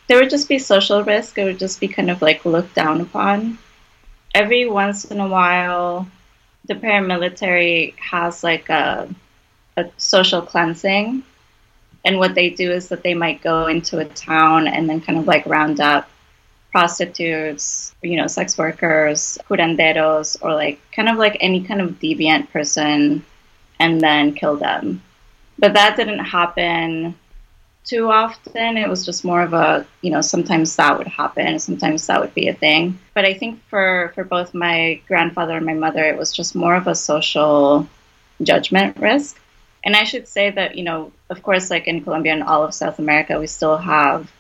[0.08, 1.38] there would just be social risk.
[1.38, 3.58] It would just be kind of like looked down upon.
[4.34, 6.08] every once in a while,
[6.66, 9.14] the paramilitary has like a,
[9.78, 11.24] a social cleansing.
[12.06, 15.20] And what they do is that they might go into a town and then kind
[15.20, 16.10] of like round up
[16.72, 22.50] prostitutes, you know, sex workers, curanderos, or like kind of like any kind of deviant
[22.52, 23.26] person
[23.80, 25.02] and then kill them.
[25.58, 27.16] But that didn't happen
[27.84, 28.78] too often.
[28.78, 32.34] It was just more of a, you know, sometimes that would happen, sometimes that would
[32.36, 33.00] be a thing.
[33.14, 36.76] But I think for for both my grandfather and my mother, it was just more
[36.76, 37.88] of a social
[38.44, 39.42] judgment risk.
[39.84, 42.74] And I should say that, you know, of course, like in Colombia and all of
[42.74, 44.32] South America, we still have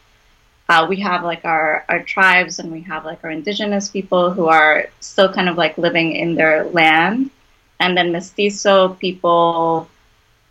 [0.69, 4.45] uh, we have like our, our tribes and we have like our indigenous people who
[4.45, 7.31] are still kind of like living in their land.
[7.79, 9.89] And then mestizo people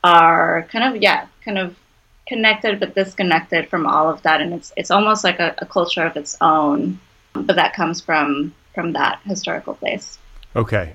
[0.02, 1.76] are kind of, yeah, kind of
[2.26, 4.40] connected but disconnected from all of that.
[4.40, 6.98] And it's, it's almost like a, a culture of its own,
[7.32, 10.18] but that comes from, from that historical place.
[10.56, 10.94] Okay.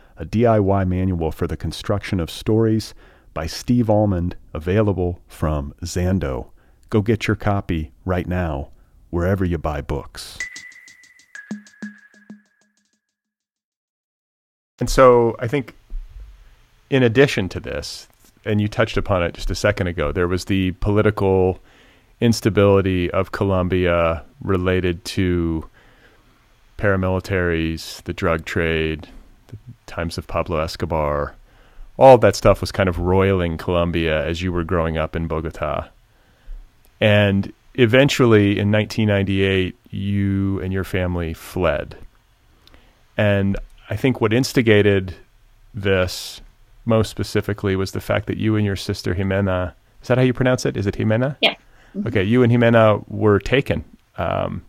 [0.21, 2.93] a DIY manual for the construction of stories
[3.33, 6.51] by Steve Almond, available from Zando.
[6.91, 8.69] Go get your copy right now,
[9.09, 10.37] wherever you buy books.
[14.79, 15.73] And so I think,
[16.91, 18.07] in addition to this,
[18.45, 21.59] and you touched upon it just a second ago, there was the political
[22.19, 25.67] instability of Colombia related to
[26.77, 29.07] paramilitaries, the drug trade,
[29.91, 31.35] times of Pablo Escobar.
[31.97, 35.89] All that stuff was kind of roiling Colombia as you were growing up in Bogota.
[36.99, 41.97] And eventually in 1998, you and your family fled.
[43.17, 43.57] And
[43.89, 45.15] I think what instigated
[45.73, 46.41] this
[46.85, 50.33] most specifically was the fact that you and your sister Jimena, is that how you
[50.33, 50.77] pronounce it?
[50.77, 51.35] Is it Jimena?
[51.41, 51.55] Yeah.
[51.95, 52.07] Mm-hmm.
[52.07, 53.83] Okay, you and Jimena were taken.
[54.17, 54.63] Um,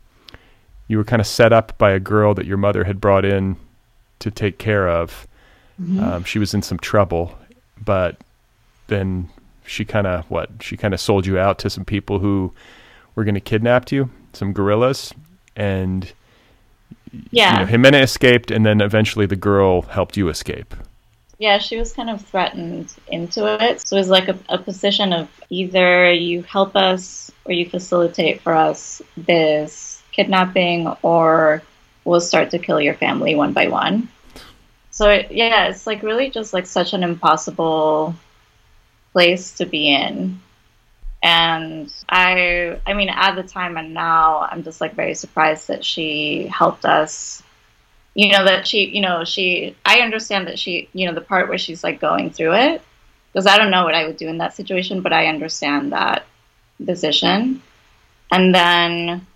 [0.89, 3.57] you were kind of set up by a girl that your mother had brought in
[4.23, 5.27] to take care of.
[5.81, 6.03] Mm-hmm.
[6.03, 7.39] Um, she was in some trouble,
[7.83, 8.17] but
[8.87, 9.29] then
[9.65, 12.53] she kind of what she kind of sold you out to some people who
[13.15, 15.13] were going to kidnap you, some guerrillas,
[15.57, 16.13] and
[17.31, 20.75] yeah, you know, Jimena escaped, and then eventually the girl helped you escape.
[21.39, 23.81] Yeah, she was kind of threatened into it.
[23.81, 28.41] So it was like a, a position of either you help us or you facilitate
[28.41, 31.63] for us this kidnapping, or
[32.05, 34.09] we'll start to kill your family one by one.
[34.91, 38.15] So yeah, it's like really just like such an impossible
[39.13, 40.41] place to be in.
[41.23, 45.85] And I, I mean, at the time and now, I'm just like very surprised that
[45.85, 47.43] she helped us.
[48.15, 51.49] You know, that she, you know, she, I understand that she, you know, the part
[51.49, 52.83] where she's like going through it,
[53.33, 56.27] because I don't know what I would do in that situation, but I understand that
[56.85, 57.63] decision.
[58.31, 59.27] And then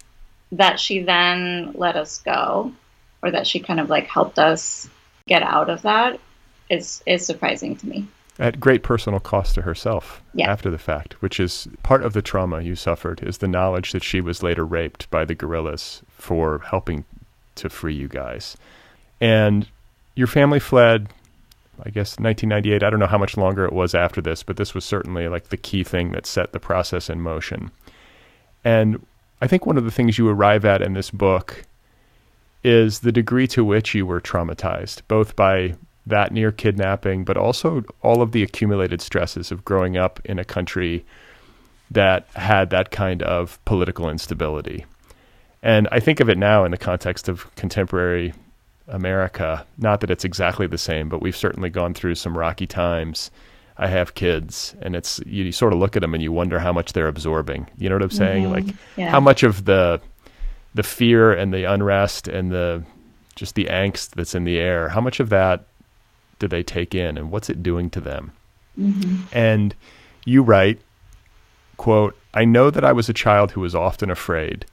[0.53, 2.73] that she then let us go,
[3.23, 4.89] or that she kind of like helped us
[5.27, 6.21] get out of that
[6.69, 8.07] is is surprising to me
[8.39, 10.51] at great personal cost to herself yeah.
[10.51, 14.03] after the fact, which is part of the trauma you suffered, is the knowledge that
[14.03, 17.05] she was later raped by the guerrillas for helping
[17.55, 18.57] to free you guys.
[19.21, 19.67] And
[20.15, 21.09] your family fled,
[21.83, 22.83] I guess, 1998.
[22.83, 25.49] I don't know how much longer it was after this, but this was certainly like
[25.49, 27.71] the key thing that set the process in motion.
[28.65, 29.07] And
[29.41, 31.65] I think one of the things you arrive at in this book
[32.65, 35.75] is the degree to which you were traumatized, both by
[36.07, 40.45] that near kidnapping, but also all of the accumulated stresses of growing up in a
[40.45, 41.05] country
[41.91, 44.85] that had that kind of political instability.
[45.63, 48.33] And I think of it now in the context of contemporary
[48.89, 49.67] America.
[49.79, 53.31] Not that it's exactly the same, but we've certainly gone through some rocky times.
[53.79, 56.59] I have kids, and it's you, you sort of look at them and you wonder
[56.59, 57.67] how much they're absorbing.
[57.77, 58.45] You know what I'm saying?
[58.45, 58.53] Mm-hmm.
[58.53, 59.11] Like yeah.
[59.11, 60.01] how much of the
[60.75, 62.85] the fear and the unrest and the
[63.35, 64.89] just the angst that's in the air.
[64.89, 65.67] How much of that
[66.39, 68.33] do they take in, and what's it doing to them?
[68.79, 69.23] Mm-hmm.
[69.33, 69.75] And
[70.25, 70.81] you write,
[71.77, 74.67] quote, I know that I was a child who was often afraid.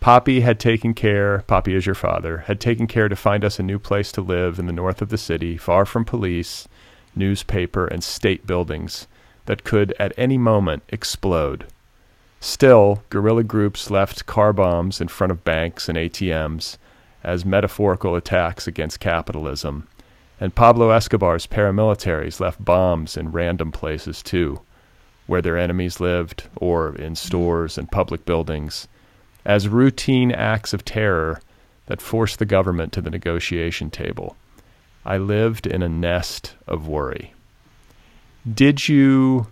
[0.00, 3.62] Poppy had taken care, Poppy is your father, had taken care to find us a
[3.62, 6.66] new place to live in the north of the city, far from police,
[7.14, 9.06] newspaper, and state buildings
[9.46, 11.66] that could at any moment explode.
[12.40, 16.76] Still, guerrilla groups left car bombs in front of banks and ATMs
[17.22, 19.86] as metaphorical attacks against capitalism,
[20.40, 24.60] and Pablo Escobar's paramilitaries left bombs in random places too,
[25.28, 28.88] where their enemies lived or in stores and public buildings,
[29.44, 31.40] as routine acts of terror
[31.86, 34.36] that forced the government to the negotiation table.
[35.04, 37.34] I lived in a nest of worry.
[38.52, 39.46] Did you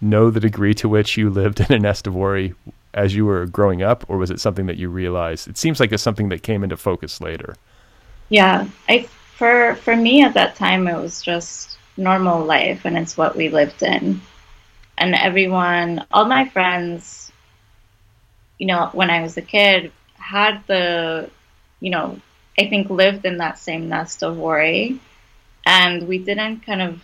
[0.00, 2.54] know the degree to which you lived in a nest of worry
[2.92, 5.48] as you were growing up, or was it something that you realized?
[5.48, 7.56] It seems like it's something that came into focus later.
[8.28, 13.16] Yeah, I for for me at that time it was just normal life, and it's
[13.16, 14.20] what we lived in,
[14.98, 17.32] and everyone, all my friends,
[18.58, 21.30] you know, when I was a kid, had the,
[21.80, 22.18] you know,
[22.58, 25.00] I think lived in that same nest of worry,
[25.66, 27.02] and we didn't kind of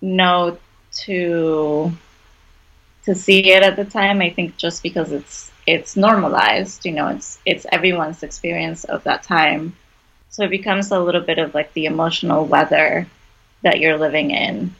[0.00, 0.58] know
[1.04, 1.92] to
[3.04, 4.20] to see it at the time.
[4.20, 9.22] I think just because it's it's normalized, you know, it's it's everyone's experience of that
[9.22, 9.76] time.
[10.30, 13.06] So it becomes a little bit of like the emotional weather
[13.62, 14.74] that you're living in.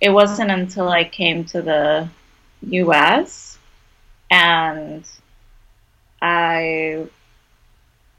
[0.00, 2.08] It wasn't until I came to the
[2.62, 3.58] US
[4.30, 5.04] and
[6.22, 7.06] I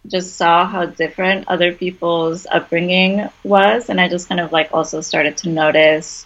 [0.07, 5.01] just saw how different other people's upbringing was and I just kind of like also
[5.01, 6.25] started to notice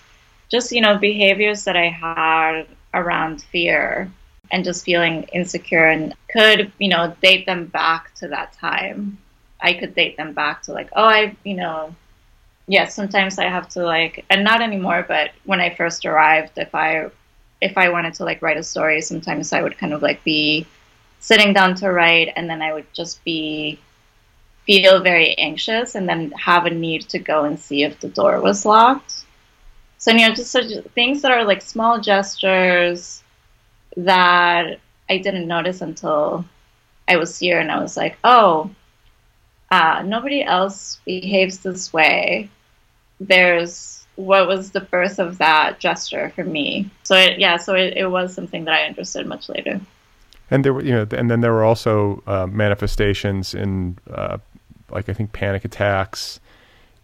[0.50, 4.10] just you know behaviors that I had around fear
[4.52, 9.18] and just feeling insecure and could you know date them back to that time.
[9.60, 11.96] I could date them back to like oh i you know
[12.68, 16.74] yes sometimes i have to like and not anymore but when i first arrived if
[16.76, 17.10] i
[17.62, 20.66] if i wanted to like write a story sometimes i would kind of like be
[21.30, 23.80] sitting down to write and then i would just be
[24.66, 28.40] feel very anxious and then have a need to go and see if the door
[28.42, 29.26] was locked
[30.06, 33.24] so you know, just such things that are like small gestures
[33.98, 36.46] that I didn't notice until
[37.08, 38.70] I was here, and I was like, oh,
[39.72, 42.52] uh, nobody else behaves this way.
[43.20, 46.92] There's what was the birth of that gesture for me.
[47.02, 49.82] So it, yeah, so it, it was something that I understood much later.
[50.52, 54.38] And there were, you know, and then there were also uh, manifestations in, uh,
[54.92, 56.40] like I think, panic attacks.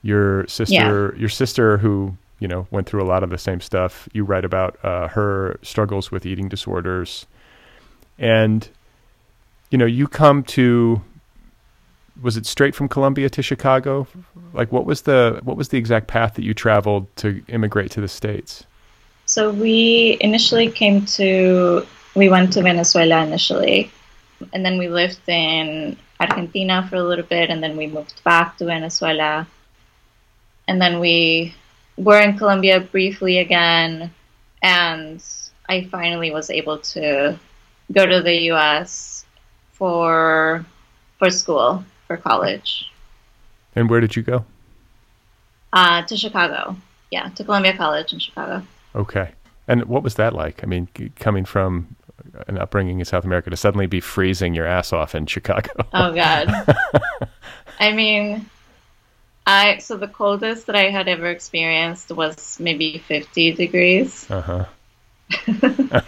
[0.03, 1.19] Your sister, yeah.
[1.19, 4.09] your sister, who you know, went through a lot of the same stuff.
[4.13, 7.27] You write about uh, her struggles with eating disorders,
[8.17, 8.67] and
[9.69, 11.01] you know, you come to.
[12.21, 14.07] Was it straight from Colombia to Chicago?
[14.53, 18.01] Like, what was the what was the exact path that you traveled to immigrate to
[18.01, 18.65] the states?
[19.27, 21.85] So we initially came to.
[22.15, 23.91] We went to Venezuela initially,
[24.53, 28.57] and then we lived in Argentina for a little bit, and then we moved back
[28.57, 29.47] to Venezuela,
[30.67, 31.55] and then we
[31.97, 34.11] were in Colombia briefly again,
[34.61, 35.23] and
[35.69, 37.39] I finally was able to
[37.91, 39.25] go to the U.S.
[39.71, 40.65] for
[41.17, 42.85] for school for college.
[43.75, 44.45] And where did you go?
[45.71, 46.75] Uh, to Chicago.
[47.11, 48.63] Yeah, to Columbia College in Chicago.
[48.95, 49.31] Okay.
[49.67, 50.63] And what was that like?
[50.63, 51.95] I mean, coming from
[52.47, 55.69] an upbringing in South America to suddenly be freezing your ass off in Chicago.
[55.93, 56.47] Oh God.
[57.79, 58.49] I mean,
[59.45, 64.29] I so the coldest that I had ever experienced was maybe 50 degrees.
[64.29, 64.65] Uh-huh.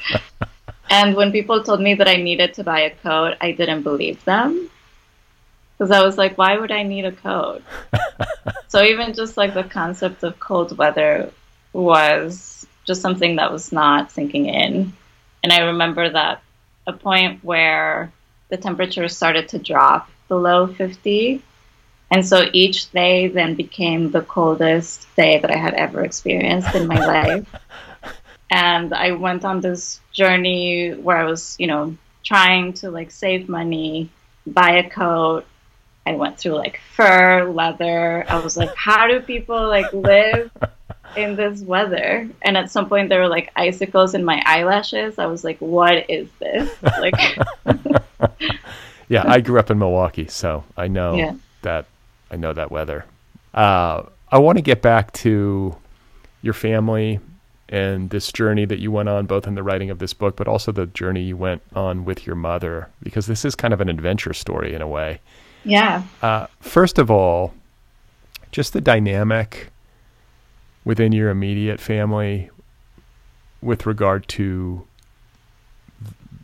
[0.89, 4.23] and when people told me that I needed to buy a coat, I didn't believe
[4.25, 4.69] them.
[5.77, 7.63] Because I was like, why would I need a coat?
[8.67, 11.31] so even just like the concept of cold weather
[11.73, 14.93] was just something that was not sinking in.
[15.43, 16.41] And I remember that
[16.87, 18.11] a point where
[18.49, 21.43] the temperature started to drop below 50
[22.13, 26.85] and so each day then became the coldest day that I had ever experienced in
[26.85, 27.47] my life.
[28.51, 33.49] And I went on this journey where I was, you know, trying to like save
[33.49, 34.09] money,
[34.45, 35.47] buy a coat.
[36.05, 38.23] I went through like fur, leather.
[38.29, 40.51] I was like, how do people like live
[41.17, 42.29] in this weather?
[42.41, 45.19] And at some point there were like icicles in my eyelashes.
[45.19, 46.71] I was like, what is this?
[46.83, 47.15] Like
[49.09, 51.35] Yeah, I grew up in Milwaukee, so I know yeah.
[51.61, 51.85] that
[52.31, 53.05] I know that weather.
[53.53, 55.75] Uh, I want to get back to
[56.41, 57.19] your family
[57.69, 60.47] and this journey that you went on, both in the writing of this book, but
[60.47, 63.89] also the journey you went on with your mother, because this is kind of an
[63.89, 65.19] adventure story in a way.
[65.63, 66.03] Yeah.
[66.21, 67.53] Uh, first of all,
[68.51, 69.69] just the dynamic
[70.85, 72.49] within your immediate family
[73.61, 74.85] with regard to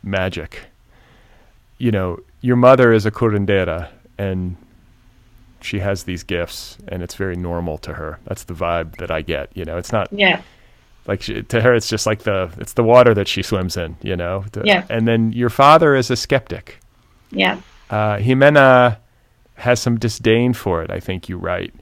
[0.02, 0.62] magic.
[1.78, 3.88] You know, your mother is a curandera
[4.18, 4.56] and
[5.60, 8.18] she has these gifts and it's very normal to her.
[8.24, 9.76] That's the vibe that I get, you know.
[9.76, 10.40] It's not Yeah.
[11.06, 13.96] like she, to her it's just like the it's the water that she swims in,
[14.02, 14.44] you know.
[14.64, 14.84] Yeah.
[14.88, 16.78] And then your father is a skeptic.
[17.30, 17.60] Yeah.
[17.90, 18.98] Uh, Jimena
[19.56, 20.90] has some disdain for it.
[20.90, 21.74] I think you write,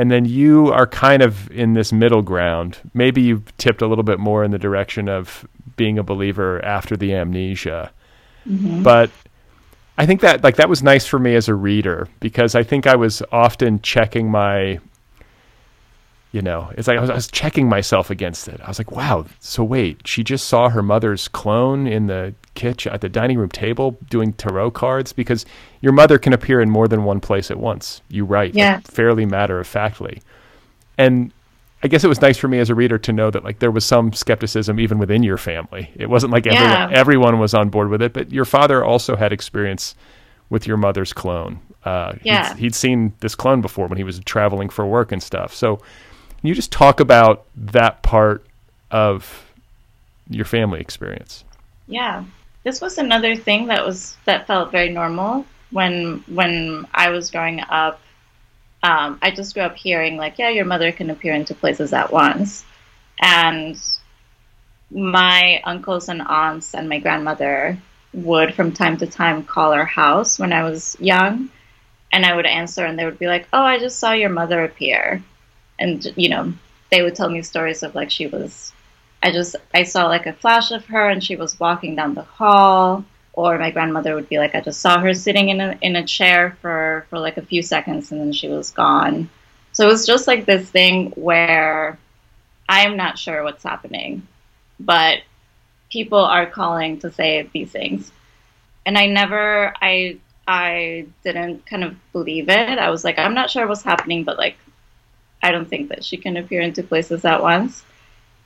[0.00, 2.78] and then you are kind of in this middle ground.
[2.94, 5.46] Maybe you tipped a little bit more in the direction of
[5.76, 7.92] being a believer after the amnesia,
[8.48, 8.82] mm-hmm.
[8.82, 9.10] but
[9.98, 12.86] I think that like that was nice for me as a reader because I think
[12.86, 14.80] I was often checking my.
[16.32, 18.60] You know, it's like I was, I was checking myself against it.
[18.64, 22.92] I was like, "Wow, so wait, she just saw her mother's clone in the kitchen
[22.92, 25.44] at the dining room table doing tarot cards because
[25.80, 28.00] your mother can appear in more than one place at once.
[28.08, 28.78] You write like, Yeah.
[28.84, 30.22] fairly matter of factly,
[30.96, 31.32] and
[31.82, 33.70] I guess it was nice for me as a reader to know that like there
[33.72, 35.90] was some skepticism even within your family.
[35.96, 36.90] It wasn't like everyone Yeah.
[36.92, 39.96] everyone was on board with it, but your father also had experience
[40.48, 41.58] with your mother's clone.
[41.84, 42.54] Uh, he'd- Yeah.
[42.56, 45.54] he'd, seen this clone before when he was traveling for work and stuff.
[45.54, 45.80] So,
[46.40, 48.44] can you just talk about that part
[48.90, 49.46] of
[50.28, 51.44] your family experience?
[51.86, 52.24] Yeah.
[52.64, 57.60] This was another thing that was that felt very normal when when I was growing
[57.60, 58.00] up.
[58.82, 62.10] Um, I just grew up hearing like, yeah, your mother can appear into places at
[62.10, 62.64] once,
[63.20, 63.78] and
[64.90, 67.78] my uncles and aunts and my grandmother
[68.12, 71.50] would from time to time call our house when I was young,
[72.12, 74.64] and I would answer, and they would be like, "Oh, I just saw your mother
[74.64, 75.22] appear,"
[75.80, 76.52] and you know,
[76.90, 78.72] they would tell me stories of like she was
[79.22, 82.22] I just I saw like a flash of her and she was walking down the
[82.22, 85.96] hall or my grandmother would be like I just saw her sitting in a in
[85.96, 89.28] a chair for for like a few seconds and then she was gone.
[89.72, 91.98] So it was just like this thing where
[92.68, 94.26] I am not sure what's happening,
[94.78, 95.18] but
[95.90, 98.12] people are calling to say these things.
[98.86, 100.18] And I never I
[100.48, 102.78] I didn't kind of believe it.
[102.78, 104.56] I was like I'm not sure what's happening but like
[105.42, 107.84] I don't think that she can appear into places at once.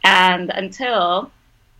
[0.04, 1.30] And until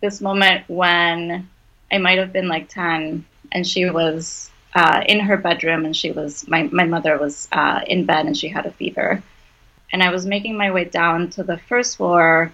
[0.01, 1.49] this moment when
[1.91, 6.11] I might have been like 10 and she was uh, in her bedroom and she
[6.11, 9.23] was, my, my mother was uh, in bed and she had a fever.
[9.93, 12.51] And I was making my way down to the first floor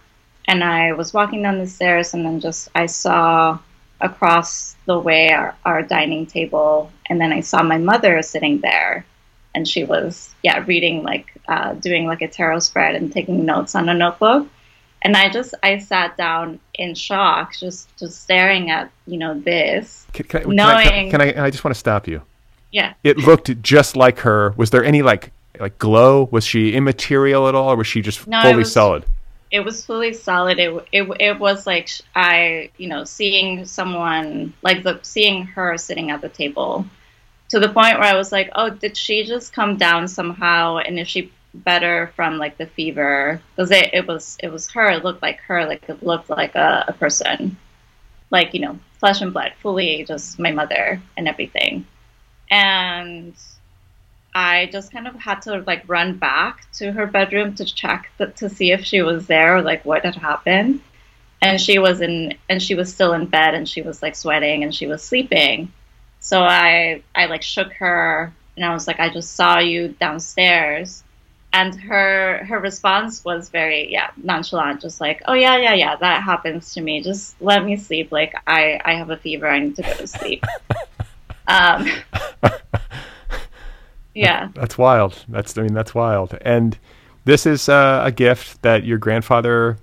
[0.47, 3.57] and I was walking down the stairs and then just, I saw
[4.01, 9.05] across the way our, our dining table and then I saw my mother sitting there
[9.53, 13.75] and she was, yeah, reading like, uh, doing like a tarot spread and taking notes
[13.75, 14.47] on a notebook
[15.03, 20.05] and i just i sat down in shock just just staring at you know this
[20.13, 21.45] Can, can, I, can, I, Knowing- can I?
[21.45, 22.21] I just want to stop you.
[22.71, 24.53] yeah It looked just like her.
[24.57, 26.29] Was there any like like glow?
[26.31, 29.05] Was she immaterial at all, or was she just No, fully was- solid?
[29.49, 34.83] it was fully solid it, it, it was like i you know seeing someone like
[34.83, 36.85] the seeing her sitting at the table
[37.51, 40.77] to the point where i was like oh did she just come down somehow?
[40.77, 43.41] And is she better from like the fever?
[43.55, 44.89] Because it, it was it was her.
[44.89, 45.65] It looked like her.
[45.65, 47.57] Like it looked like a, a person.
[48.29, 51.85] Like you know flesh and blood fully just my mother and everything.
[52.49, 53.33] And
[54.33, 58.35] I just kind of had to like run back to her bedroom to check th-
[58.35, 60.81] to see if she was there or like what had happened.
[61.41, 64.63] And she was in and she was still in bed and she was like sweating
[64.63, 65.71] and she was sleeping.
[66.21, 71.03] So I I like shook her and I was like I just saw you downstairs.
[71.53, 76.23] And her her response was very yeah nonchalant just like oh yeah yeah yeah that
[76.23, 79.75] happens to me just let me sleep like I I have a fever I need
[79.75, 80.45] to go to sleep.
[81.47, 81.89] um
[84.13, 84.49] yeah.
[84.53, 85.25] That's wild.
[85.27, 86.37] That's I mean that's wild.
[86.41, 86.77] And
[87.25, 89.77] this is uh, a gift that your grandfather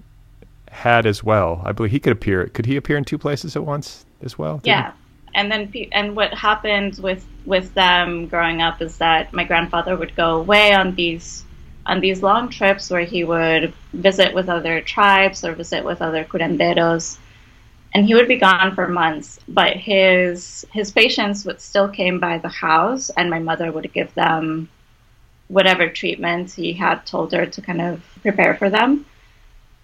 [0.70, 1.62] had as well.
[1.64, 2.46] I believe he could appear.
[2.46, 4.58] Could he appear in two places at once as well?
[4.58, 5.07] Did he?
[5.38, 10.16] And then and what happened with with them growing up is that my grandfather would
[10.16, 11.44] go away on these
[11.86, 16.24] on these long trips where he would visit with other tribes or visit with other
[16.24, 17.18] curanderos,
[17.94, 19.38] and he would be gone for months.
[19.46, 24.12] But his his patients would still came by the house, and my mother would give
[24.14, 24.68] them
[25.46, 29.06] whatever treatments he had told her to kind of prepare for them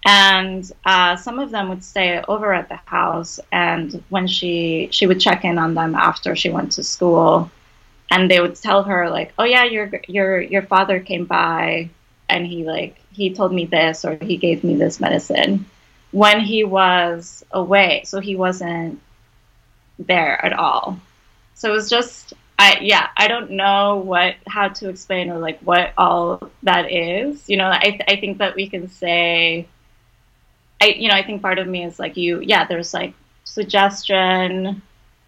[0.05, 5.07] and uh, some of them would stay over at the house and when she she
[5.07, 7.51] would check in on them after she went to school.
[8.11, 11.89] And they would tell her like oh yeah your your your father came by
[12.29, 15.65] and he like he told me this or he gave me this medicine.
[16.11, 19.01] When he was away so he wasn't
[19.97, 20.99] there at all.
[21.55, 25.59] So it was just I yeah, I don't know what how to explain or like
[25.61, 27.49] what all that is.
[27.49, 29.67] You know, I I think that we can say
[30.85, 33.13] I you know, I think part of me is like you yeah, there's like
[33.43, 34.81] suggestion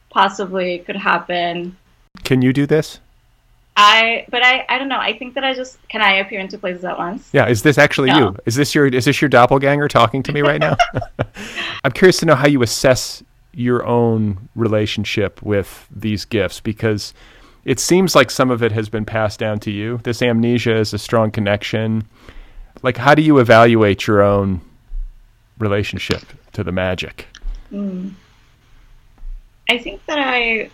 [0.09, 1.75] possibly could happen.
[2.23, 2.99] Can you do this?
[3.75, 4.99] I but I I don't know.
[4.99, 7.29] I think that I just can I appear into places at once?
[7.33, 8.19] Yeah, is this actually no.
[8.19, 8.35] you?
[8.45, 10.77] Is this your is this your doppelganger talking to me right now?
[11.83, 17.13] I'm curious to know how you assess your own relationship with these gifts because
[17.65, 19.99] it seems like some of it has been passed down to you.
[20.03, 22.07] This amnesia is a strong connection.
[22.83, 24.61] Like how do you evaluate your own
[25.59, 27.27] relationship to the magic?
[27.71, 28.13] Mm.
[29.69, 30.69] I think that I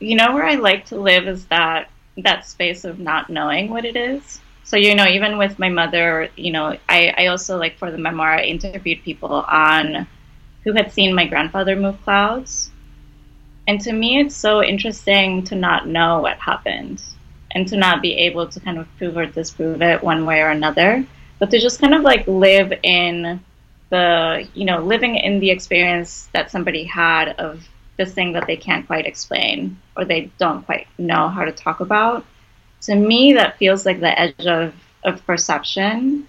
[0.00, 3.84] you know where I like to live is that that space of not knowing what
[3.84, 4.40] it is.
[4.64, 7.98] So, you know, even with my mother, you know, I, I also, like, for the
[7.98, 10.06] memoir, I interviewed people on
[10.64, 12.70] who had seen my grandfather move clouds.
[13.66, 17.02] And to me, it's so interesting to not know what happened
[17.52, 20.50] and to not be able to kind of prove or disprove it one way or
[20.50, 21.06] another,
[21.38, 23.40] but to just kind of like live in
[23.90, 27.66] the, you know, living in the experience that somebody had of
[27.96, 31.80] this thing that they can't quite explain or they don't quite know how to talk
[31.80, 32.24] about.
[32.82, 34.74] To me, that feels like the edge of,
[35.04, 36.28] of perception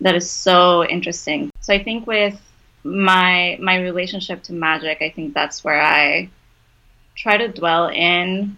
[0.00, 1.50] that is so interesting.
[1.60, 2.40] So I think with
[2.82, 6.30] my my relationship to magic, I think that's where I
[7.14, 8.56] try to dwell in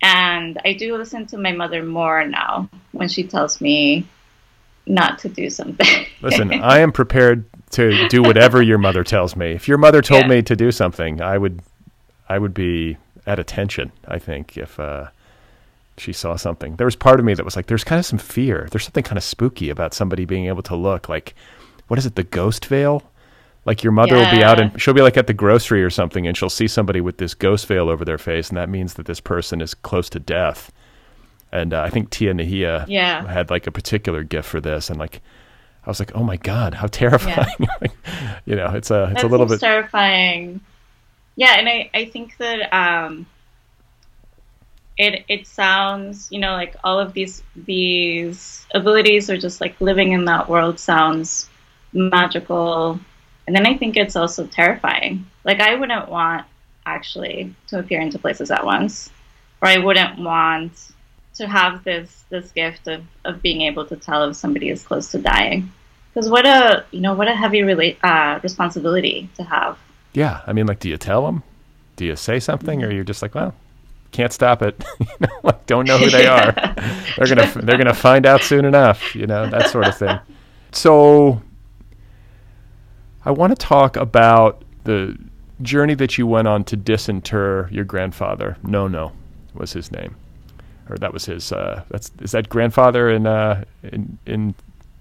[0.00, 4.06] and I do listen to my mother more now when she tells me
[4.88, 6.06] not to do something.
[6.22, 9.52] Listen, I am prepared to do whatever your mother tells me.
[9.52, 10.28] If your mother told yeah.
[10.28, 11.62] me to do something, I would
[12.28, 15.08] I would be at attention, I think, if uh,
[15.98, 16.76] she saw something.
[16.76, 18.68] There was part of me that was like, there's kind of some fear.
[18.70, 21.34] There's something kind of spooky about somebody being able to look like,
[21.88, 23.02] what is it, the ghost veil?
[23.64, 24.30] Like your mother yeah.
[24.30, 26.68] will be out and she'll be like at the grocery or something and she'll see
[26.68, 29.74] somebody with this ghost veil over their face and that means that this person is
[29.74, 30.72] close to death.
[31.50, 33.26] And uh, I think Tia Nahia yeah.
[33.26, 35.22] had like a particular gift for this and like
[35.88, 37.46] I was like, oh my god, how terrifying!
[37.58, 37.88] Yeah.
[38.44, 40.60] you know, it's a it's that a little bit terrifying.
[41.34, 43.24] Yeah, and I I think that um,
[44.98, 50.12] it it sounds you know like all of these these abilities are just like living
[50.12, 51.48] in that world sounds
[51.94, 53.00] magical,
[53.46, 55.24] and then I think it's also terrifying.
[55.44, 56.44] Like I wouldn't want
[56.84, 59.08] actually to appear into places at once,
[59.62, 60.72] or I wouldn't want
[61.38, 65.10] to have this this gift of, of being able to tell if somebody is close
[65.12, 65.72] to dying
[66.18, 69.78] because what a you know what a heavy relate uh, responsibility to have.
[70.12, 71.44] Yeah, I mean, like, do you tell them?
[71.94, 73.54] Do you say something, or you're just like, well,
[74.10, 74.82] can't stop it.
[75.00, 76.52] you know, like, don't know who they are.
[77.16, 79.14] they're gonna they're gonna find out soon enough.
[79.14, 80.18] You know, that sort of thing.
[80.72, 81.40] So,
[83.24, 85.16] I want to talk about the
[85.62, 88.56] journey that you went on to disinter your grandfather.
[88.64, 89.12] Nono,
[89.54, 90.16] was his name,
[90.88, 91.52] or that was his.
[91.52, 94.54] Uh, that's is that grandfather in uh, in in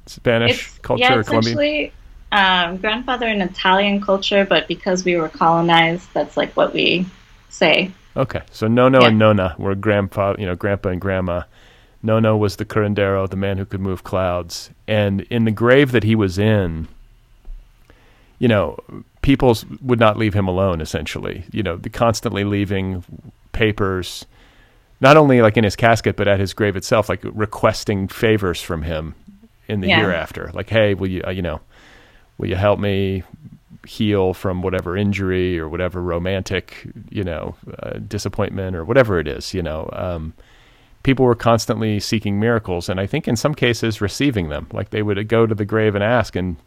[0.06, 1.92] Spanish it's, culture yeah, Colombian?
[2.30, 7.06] Um, grandfather in Italian culture, but because we were colonized, that's like what we
[7.50, 7.92] say.
[8.18, 9.08] Okay, so Nono yeah.
[9.08, 11.44] and Nona were grandpa, you know, grandpa and grandma.
[12.04, 16.04] Nono was the curandero, the man who could move clouds, and in the grave that
[16.04, 16.88] he was in,
[18.40, 18.78] you know,
[19.22, 20.82] people would not leave him alone.
[20.82, 23.04] Essentially, you know, the constantly leaving
[23.54, 24.26] papers,
[25.00, 28.84] not only like in his casket, but at his grave itself, like requesting favors from
[28.84, 29.16] him
[29.68, 30.00] in the yeah.
[30.00, 30.52] hereafter.
[30.54, 31.60] Like, hey, will you, uh, you know,
[32.38, 33.24] will you help me
[33.86, 39.54] heal from whatever injury or whatever romantic, you know, uh, disappointment or whatever it is,
[39.54, 39.90] you know.
[39.94, 40.34] Um,
[41.04, 44.68] people were constantly seeking miracles, and I think in some cases receiving them.
[44.74, 46.58] Like they would go to the grave and ask, and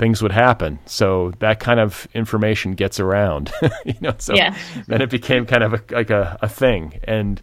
[0.00, 0.78] things would happen.
[0.86, 3.52] So that kind of information gets around,
[3.84, 4.14] you know.
[4.18, 4.56] So yeah.
[4.88, 7.40] then it became kind of a, like a, a thing, and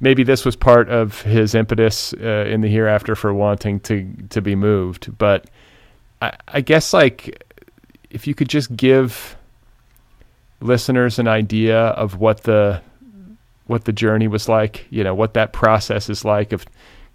[0.00, 4.42] maybe this was part of his impetus uh, in the hereafter for wanting to to
[4.42, 5.16] be moved.
[5.16, 5.48] But
[6.20, 7.46] I, I guess like
[8.10, 9.36] if you could just give
[10.60, 12.82] listeners an idea of what the
[13.68, 16.66] what the journey was like, you know, what that process is like of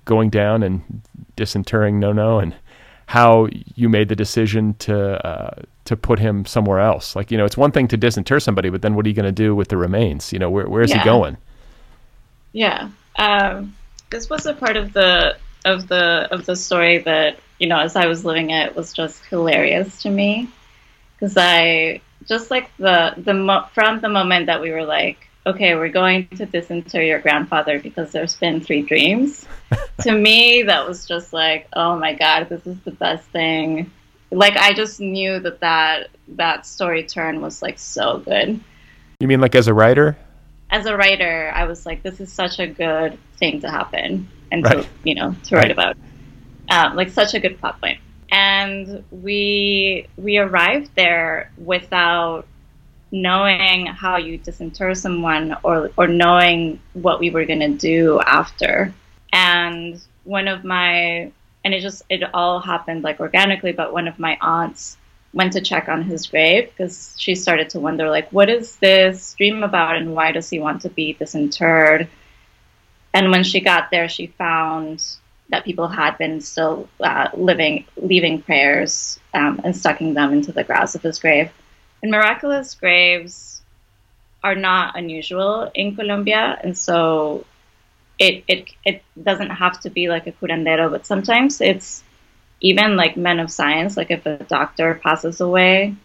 [0.06, 1.02] going down and
[1.36, 2.56] disinterring Nono, and
[3.08, 7.16] how you made the decision to uh, to put him somewhere else.
[7.16, 9.26] Like, you know, it's one thing to disinter somebody, but then what are you going
[9.26, 10.34] to do with the remains?
[10.34, 11.00] You know, where where is yeah.
[11.00, 11.38] he going?
[12.52, 13.76] Yeah, um,
[14.10, 17.96] this was a part of the of the of the story that you know, as
[17.96, 20.50] I was living it, was just hilarious to me
[21.16, 25.76] because I just like the the mo- from the moment that we were like, okay,
[25.76, 29.46] we're going to disinter your grandfather because there's been three dreams.
[30.02, 33.92] to me, that was just like, oh my god, this is the best thing.
[34.32, 38.60] Like I just knew that that that story turn was like so good.
[39.20, 40.18] You mean like as a writer?
[40.72, 44.64] as a writer, I was like, this is such a good thing to happen and
[44.64, 44.82] Right.
[44.84, 45.96] to you know to write about,
[46.70, 48.00] um, like such a good plot point.
[48.32, 52.48] And we we arrived there without
[53.12, 58.94] knowing how you disinter someone or or knowing what we were gonna do after.
[59.36, 61.32] And one of my
[61.66, 64.98] and it just it all happened like organically, but one of my aunts
[65.34, 69.36] went to check on his grave because she started to wonder like what is this
[69.38, 72.08] dream about and why does he want to be disinterred
[73.14, 75.04] and when she got there she found
[75.50, 80.64] that people had been still uh, living leaving prayers um, and stucking them into the
[80.64, 81.52] grass of his grave.
[82.02, 83.62] And miraculous graves
[84.42, 87.46] are not unusual in colombia and so
[88.20, 92.04] it it, it doesn't have to be like a curandero but sometimes it's
[92.62, 95.96] even like men of science, like if a doctor passes away,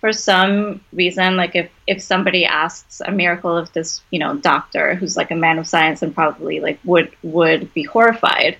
[0.00, 4.94] for some reason, like if if somebody asks a miracle of this, you know, doctor
[4.94, 8.56] who's like a man of science and probably like would would be horrified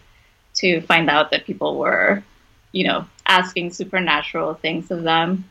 [0.56, 2.22] to find out that people were,
[2.72, 5.44] you know, asking supernatural things of them.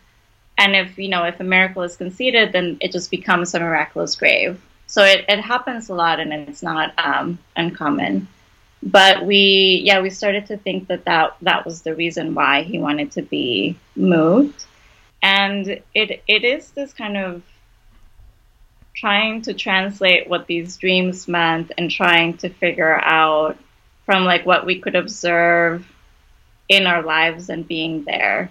[0.59, 4.15] And if you know if a miracle is conceded, then it just becomes a miraculous
[4.15, 4.61] grave.
[4.89, 8.27] So it, it happens a lot, and it's not um, uncommon.
[8.81, 12.79] But we yeah we started to think that, that that was the reason why he
[12.79, 14.65] wanted to be moved.
[15.21, 17.43] And it it is this kind of
[18.95, 23.57] trying to translate what these dreams meant and trying to figure out
[24.05, 25.85] from like what we could observe
[26.67, 28.49] in our lives and being there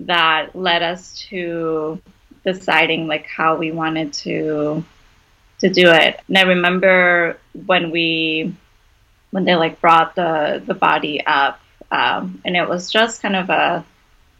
[0.00, 2.00] that led us to
[2.44, 4.84] deciding like how we wanted to
[5.58, 8.54] to do it and i remember when we
[9.36, 13.50] when they like brought the the body up, um, and it was just kind of
[13.50, 13.84] a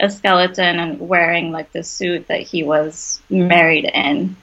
[0.00, 4.36] a skeleton and wearing like the suit that he was married in.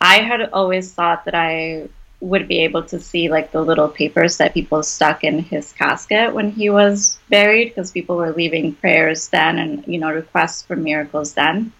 [0.00, 1.88] I had always thought that I
[2.20, 6.34] would be able to see like the little papers that people stuck in his casket
[6.34, 10.76] when he was buried because people were leaving prayers then and you know requests for
[10.76, 11.72] miracles then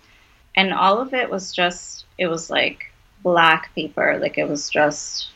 [0.57, 2.90] and all of it was just it was like
[3.23, 5.31] black paper like it was just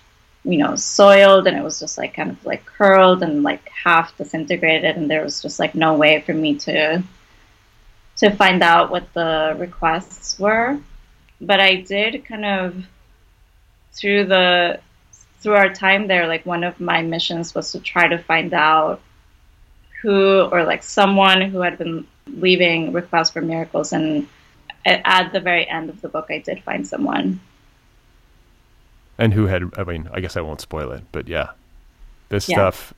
[0.45, 4.17] you know soiled and it was just like kind of like curled and like half
[4.17, 7.03] disintegrated and there was just like no way for me to
[8.17, 10.79] to find out what the requests were.
[11.41, 12.87] But i did kind of
[13.93, 14.81] through the
[15.41, 19.01] through our time there like one of my missions was to try to find out
[20.01, 24.27] who or like someone who had been leaving requests for miracles and
[24.87, 27.41] at the very end of the book i did find someone
[29.19, 31.51] and who had i mean i guess i won't spoil it but yeah
[32.31, 32.57] this Yeah.
[32.57, 32.95] stuff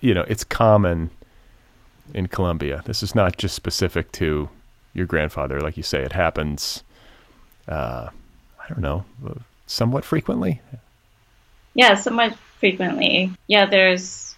[0.00, 1.10] you know it's common
[2.14, 4.48] in colombia this is not just specific to
[4.94, 6.82] your grandfather like you say it happens
[7.68, 8.08] uh,
[8.62, 9.04] i don't know
[9.66, 10.60] somewhat frequently
[11.74, 13.30] Yeah, somewhat frequently.
[13.46, 14.34] Yeah, there's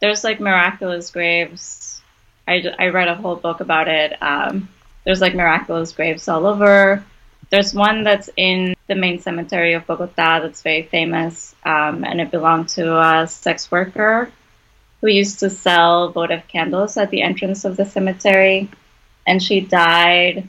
[0.00, 2.00] there's like miraculous graves.
[2.46, 4.16] I, I read a whole book about it.
[4.22, 4.68] Um,
[5.04, 7.02] there's like miraculous graves all over.
[7.50, 12.32] There's one that's in the main cemetery of Bogota that's very famous, um, and it
[12.32, 14.28] belonged to a sex worker
[15.00, 18.68] who used to sell votive candles at the entrance of the cemetery,
[19.28, 20.48] and she died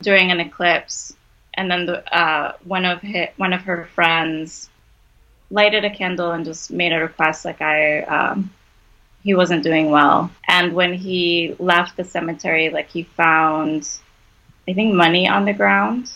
[0.00, 1.16] during an eclipse.
[1.54, 4.70] And then the, uh, one of hi one of her friends
[5.50, 8.50] lighted a candle and just made a request like I um,
[9.24, 10.30] he wasn't doing well.
[10.46, 13.88] And when he left the cemetery, like he found
[14.68, 16.12] I think money on the ground.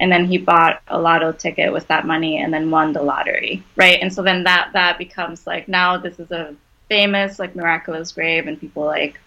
[0.00, 3.64] And then he bought a lotto ticket with that money and then won the lottery.
[3.76, 3.98] Right.
[4.00, 6.54] And so then that that becomes like now this is a
[6.88, 9.18] famous like miraculous grave and people like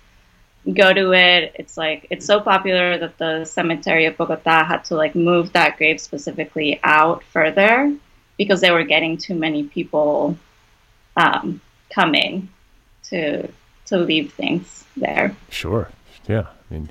[0.73, 1.55] go to it.
[1.55, 5.77] It's like it's so popular that the cemetery of Bogota had to like move that
[5.77, 7.93] grave specifically out further
[8.37, 10.37] because they were getting too many people
[11.17, 12.49] um, coming
[13.03, 13.47] to
[13.85, 15.35] to leave things there.
[15.49, 15.89] Sure.
[16.27, 16.47] Yeah.
[16.47, 16.89] I mean,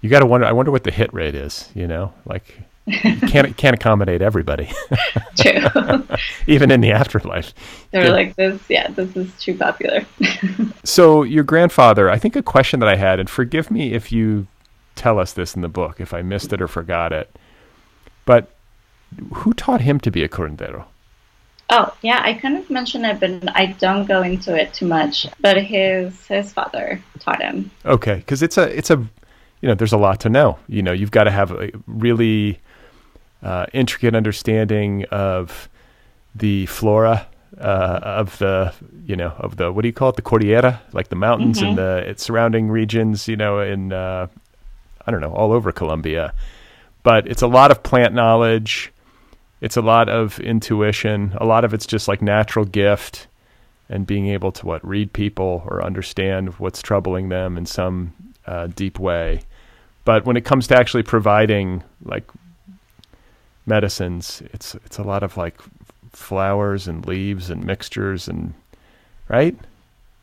[0.00, 0.46] you got to wonder.
[0.46, 1.70] I wonder what the hit rate is.
[1.74, 2.58] You know, like
[3.28, 4.70] can't can't accommodate everybody,
[5.38, 6.04] True.
[6.46, 7.52] even in the afterlife.
[7.90, 8.10] They're Yeah.
[8.12, 8.60] like this.
[8.68, 10.06] Yeah, this is too popular.
[10.84, 12.10] So your grandfather.
[12.10, 14.46] I think a question that I had, and forgive me if you
[14.94, 17.30] tell us this in the book if I missed it or forgot it,
[18.24, 18.50] but
[19.34, 20.84] who taught him to be a curandero?
[21.70, 25.26] oh yeah, I kind of mentioned it, but I don't go into it too much.
[25.40, 27.70] But his his father taught him.
[27.84, 30.58] Okay, because it's a it's a you know there's a lot to know.
[30.68, 32.58] You know you've got to have a really
[33.42, 35.68] uh, intricate understanding of
[36.34, 37.26] the flora
[37.60, 38.72] uh, of the
[39.06, 41.78] you know of the what do you call it the cordillera like the mountains and
[41.78, 43.26] the its surrounding regions.
[43.26, 44.26] You know in uh,
[45.06, 46.34] I don't know all over Colombia,
[47.02, 48.92] but it's a lot of plant knowledge.
[49.60, 51.32] it's a lot of intuition.
[51.40, 53.26] A lot of it's just like natural gift
[53.88, 58.12] and being able to what read people or understand what's troubling them in some
[58.46, 59.40] uh, deep way.
[60.04, 62.24] But when it comes to actually providing like
[63.68, 65.60] medicines, it's it's a lot of like
[66.12, 68.54] flowers and leaves and mixtures and
[69.28, 69.56] right.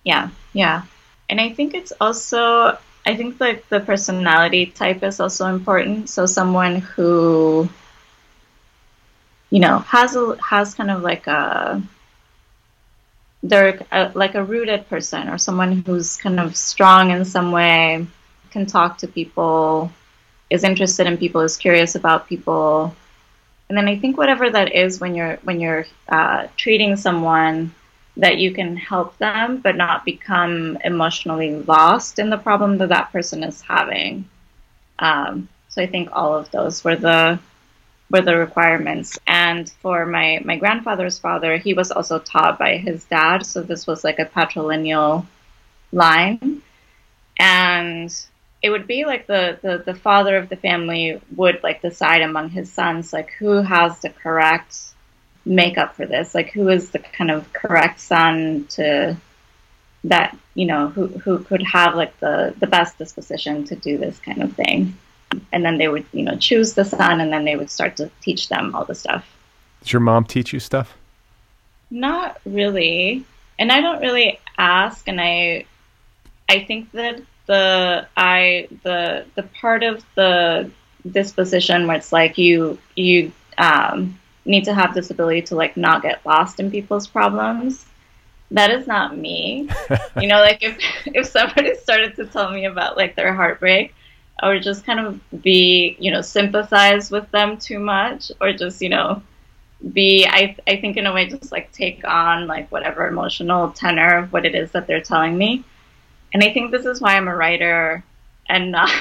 [0.04, 0.84] Yeah, yeah,
[1.30, 6.10] and I think it's also I think like the personality type is also important.
[6.10, 7.70] So someone who
[9.52, 11.82] you know has a has kind of like a
[13.44, 18.08] they're a, like a rooted person or someone who's kind of strong in some way
[18.50, 19.92] can talk to people
[20.50, 22.96] is interested in people is curious about people
[23.70, 27.74] and then i think whatever that is when you're when you're uh, treating someone
[28.18, 33.12] that you can help them but not become emotionally lost in the problem that that
[33.12, 34.28] person is having.
[35.00, 37.40] Um, so i think all of those were the
[38.12, 39.20] were the requirements.
[39.28, 43.46] And for my my grandfather's father he was also taught by his dad.
[43.46, 45.26] So this was like a patrilineal
[45.92, 46.62] line.
[47.38, 48.10] And
[48.66, 52.50] it would be like the, the the father of the family would like decide among
[52.50, 54.78] his sons like who has the correct
[55.46, 56.34] makeup for this?
[56.34, 59.16] Like who is the kind of correct son to
[60.06, 64.18] that you know who who could have like the the best disposition to do this
[64.20, 64.98] kind of thing?
[65.52, 68.10] And then they would you know choose the son and then they would start to
[68.22, 69.26] teach them all the stuff.
[69.82, 70.98] Does your mom teach you stuff?
[71.92, 73.26] not really.
[73.58, 75.66] And i don't really ask and i
[76.50, 80.72] i think that the I the the part of the
[81.12, 86.02] disposition where it's like you you um, need to have this ability to like not
[86.02, 87.86] get lost in people's problems.
[88.52, 89.70] That is not me.
[90.22, 93.94] you know, like if if somebody started to tell me about like their heartbreak,
[94.40, 98.82] I would just kind of be, you know, sympathize with them too much or just,
[98.82, 99.22] you know,
[99.94, 104.20] be I I think in a way just like take on like whatever emotional tenor
[104.20, 105.64] of what it is that they're telling me
[106.36, 108.04] and I think this is why I'm a writer
[108.48, 108.92] and not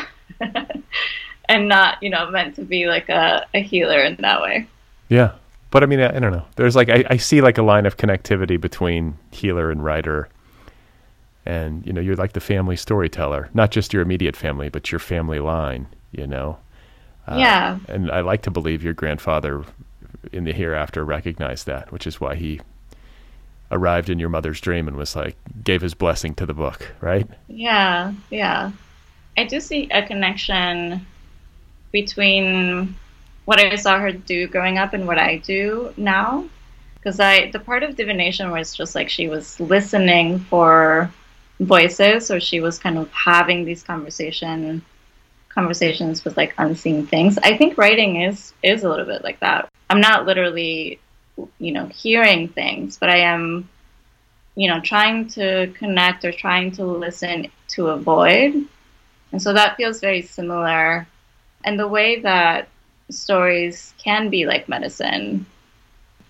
[1.49, 4.69] and not you know meant to be like a, a healer in that way.
[5.09, 5.33] Yeah,
[5.73, 6.47] but I mean I, I don't know.
[6.55, 10.29] There's like I, I see like a line of connectivity between healer and writer.
[11.45, 15.01] And you know you're like the family storyteller, not just your immediate family, but your
[15.01, 15.89] family line.
[16.13, 16.59] You know.
[17.27, 17.79] Uh, yeah.
[17.89, 19.65] And I like to believe your grandfather
[20.31, 22.61] in the hereafter recognized that, which is why he
[23.75, 27.27] arrived in your mother's dream and was like gave his blessing to the book, right?
[27.49, 28.71] Yeah, yeah.
[29.37, 31.05] I do see a connection
[31.93, 32.95] between
[33.45, 36.47] what I saw her do growing up and what I do now.
[36.95, 41.11] Because I, the part of divination was just like she was listening for
[41.61, 44.83] voices, or she was kind of having these conversation
[45.51, 47.39] conversations with like unseen things.
[47.39, 49.69] I think writing is is a little bit like that.
[49.91, 50.99] I'm not literally
[51.59, 53.69] you know, hearing things, but I am,
[54.55, 58.55] you know, trying to connect or trying to listen to avoid.
[59.33, 61.07] And so that feels very similar.
[61.65, 62.69] And the way that
[63.11, 65.47] stories can be like medicine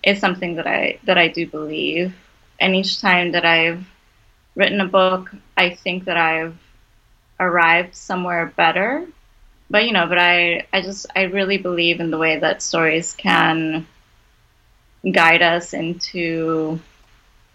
[0.02, 2.14] is something that I that I do believe.
[2.60, 3.84] And each time that I've
[4.54, 6.56] written a book, I think that I've
[7.40, 9.06] arrived somewhere better.
[9.70, 13.14] But you know, but I I just I really believe in the way that stories
[13.14, 13.86] can
[15.12, 16.80] guide us into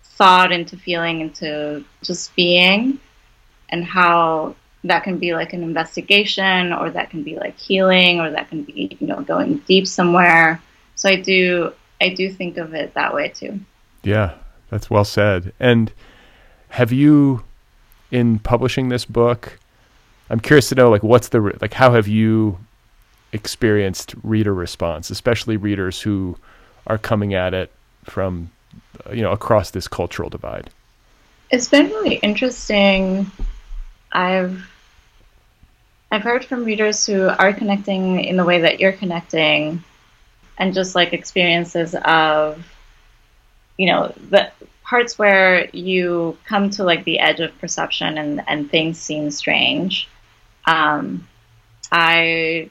[0.03, 2.99] thought, into feeling, into just being,
[3.69, 8.29] and how that can be like an investigation, or that can be like healing, or
[8.31, 10.61] that can be you know going deep somewhere.
[10.95, 13.59] So I do I do think of it that way too.
[14.03, 14.35] Yeah,
[14.69, 15.53] that's well said.
[15.59, 15.91] And
[16.69, 17.43] have you,
[18.11, 19.59] in publishing this book,
[20.29, 22.59] I'm curious to know like what's the like how have you
[23.31, 26.37] experienced reader response, especially readers who
[26.87, 27.71] are coming at it
[28.03, 28.51] from
[29.11, 30.69] you know across this cultural divide?
[31.49, 33.31] It's been really interesting.
[34.11, 34.69] I've
[36.11, 39.83] I've heard from readers who are connecting in the way that you're connecting,
[40.57, 42.65] and just like experiences of,
[43.77, 44.51] you know, the
[44.83, 50.07] parts where you come to like the edge of perception and and things seem strange.
[50.65, 51.27] Um,
[51.91, 52.69] I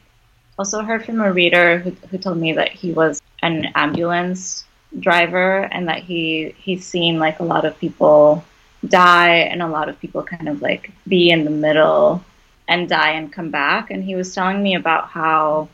[0.59, 4.64] also heard from a reader who, who told me that he was an ambulance
[4.99, 8.45] driver and that he he's seen like a lot of people
[8.86, 12.24] die and a lot of people kind of like be in the middle
[12.68, 13.91] and die and come back.
[13.91, 15.68] And he was telling me about how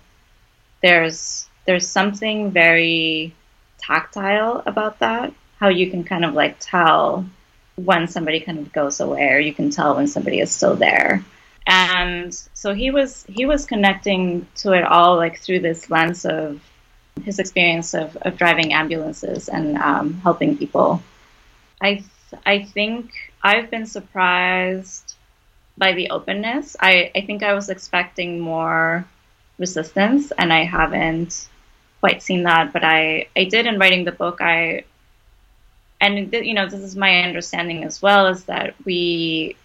[0.82, 3.34] there's there's something very
[3.78, 5.32] tactile about that
[5.64, 7.24] how you can kind of like tell
[7.76, 11.24] when somebody kind of goes away or you can tell when somebody is still there.
[11.66, 16.60] And so he was he was connecting to it all like through this lens of
[17.22, 21.02] his experience of, of driving ambulances and um, helping people.
[21.80, 23.12] I th- I think
[23.42, 25.14] I've been surprised
[25.78, 26.76] by the openness.
[26.80, 29.06] I, I think I was expecting more
[29.58, 31.48] resistance, and I haven't
[32.00, 32.72] quite seen that.
[32.72, 34.40] But I, I did in writing the book.
[34.40, 34.84] I
[36.00, 39.56] and you know this is my understanding as well is that we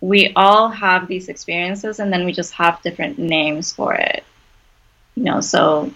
[0.00, 4.24] we all have these experiences, and then we just have different names for it.
[5.14, 5.92] You know, so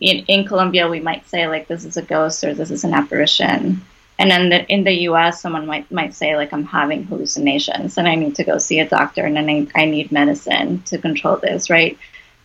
[0.00, 2.94] in, in Colombia, we might say like this is a ghost or this is an
[2.94, 3.82] apparition.
[4.18, 8.06] And then the, in the U.S., someone might might say like I'm having hallucinations and
[8.06, 11.36] I need to go see a doctor and then I, I need medicine to control
[11.36, 11.98] this, right?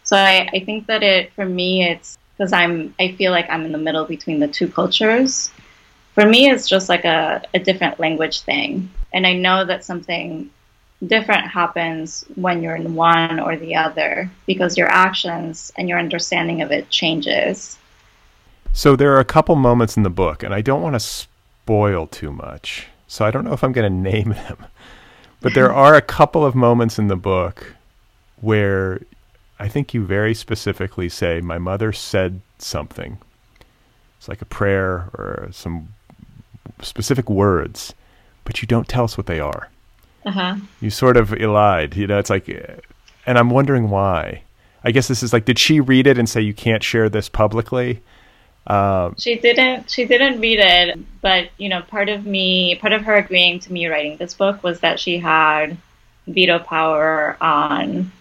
[0.03, 3.65] So I, I think that it for me it's because I'm I feel like I'm
[3.65, 5.51] in the middle between the two cultures.
[6.13, 10.49] For me, it's just like a, a different language thing, and I know that something
[11.05, 16.61] different happens when you're in one or the other because your actions and your understanding
[16.61, 17.77] of it changes.
[18.73, 22.07] So there are a couple moments in the book, and I don't want to spoil
[22.07, 22.87] too much.
[23.07, 24.65] So I don't know if I'm going to name them.
[25.39, 27.75] But there are a couple of moments in the book
[28.41, 29.01] where
[29.59, 33.19] I think you very specifically say, My mother said something.
[34.17, 35.89] It's like a prayer or some
[36.81, 37.93] specific words,
[38.45, 39.69] but you don't tell us what they are.
[40.27, 40.57] Uh-huh.
[40.81, 42.49] You sort of elide, you know, it's like,
[43.25, 44.41] and I'm wondering why.
[44.83, 47.29] I guess this is like, did she read it and say you can't share this
[47.29, 48.01] publicly?
[48.67, 49.89] Um, she didn't.
[49.89, 53.71] She didn't read it, but you know, part of me, part of her agreeing to
[53.71, 55.77] me writing this book was that she had
[56.27, 58.11] veto power on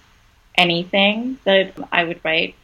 [0.54, 2.54] anything that I would write,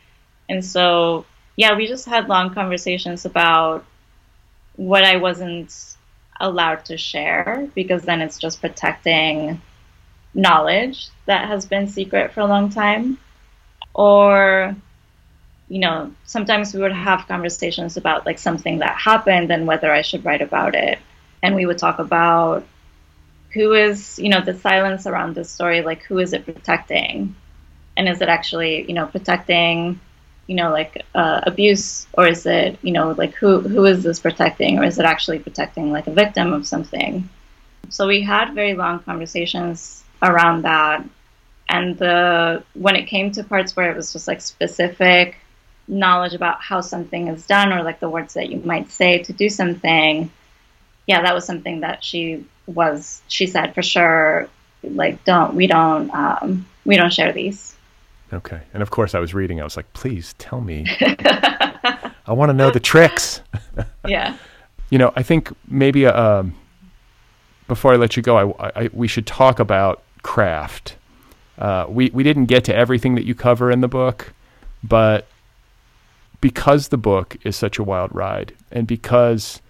[0.48, 1.26] and so
[1.56, 3.84] yeah, we just had long conversations about
[4.76, 5.91] what I wasn't
[6.42, 9.62] allowed to share because then it's just protecting
[10.34, 13.16] knowledge that has been secret for a long time.
[13.94, 14.74] Or,
[15.68, 20.02] you know, sometimes we would have conversations about like something that happened and whether I
[20.02, 20.98] should write about it.
[21.42, 22.66] And we would talk about
[23.54, 27.36] who is, you know, the silence around this story, like who is it protecting?
[27.96, 30.00] And is it actually, you know, protecting
[30.52, 34.20] you know like uh, abuse or is it you know like who who is this
[34.20, 37.26] protecting or is it actually protecting like a victim of something?
[37.88, 41.02] So we had very long conversations around that.
[41.70, 45.36] And the when it came to parts where it was just like specific
[45.88, 49.32] knowledge about how something is done or like the words that you might say to
[49.32, 50.30] do something
[51.08, 54.48] yeah that was something that she was she said for sure
[54.84, 57.71] like don't we don't um, we don't share these
[58.32, 58.60] Okay.
[58.72, 59.60] And of course, I was reading.
[59.60, 60.86] I was like, please tell me.
[62.26, 63.42] I want to know the tricks.
[64.06, 64.36] yeah.
[64.90, 66.54] You know, I think maybe uh, um,
[67.68, 70.96] before I let you go, I, I, we should talk about craft.
[71.58, 74.32] Uh, we, we didn't get to everything that you cover in the book,
[74.82, 75.26] but
[76.40, 79.60] because the book is such a wild ride and because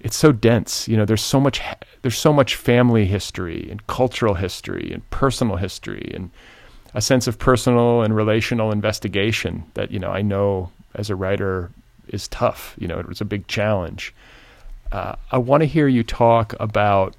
[0.00, 1.60] it's so dense, you know, there's so much,
[2.02, 6.30] there's so much family history and cultural history and personal history and
[6.94, 11.70] a sense of personal and relational investigation that you know I know as a writer
[12.08, 12.74] is tough.
[12.78, 14.14] You know, it was a big challenge.
[14.92, 17.14] Uh, I want to hear you talk about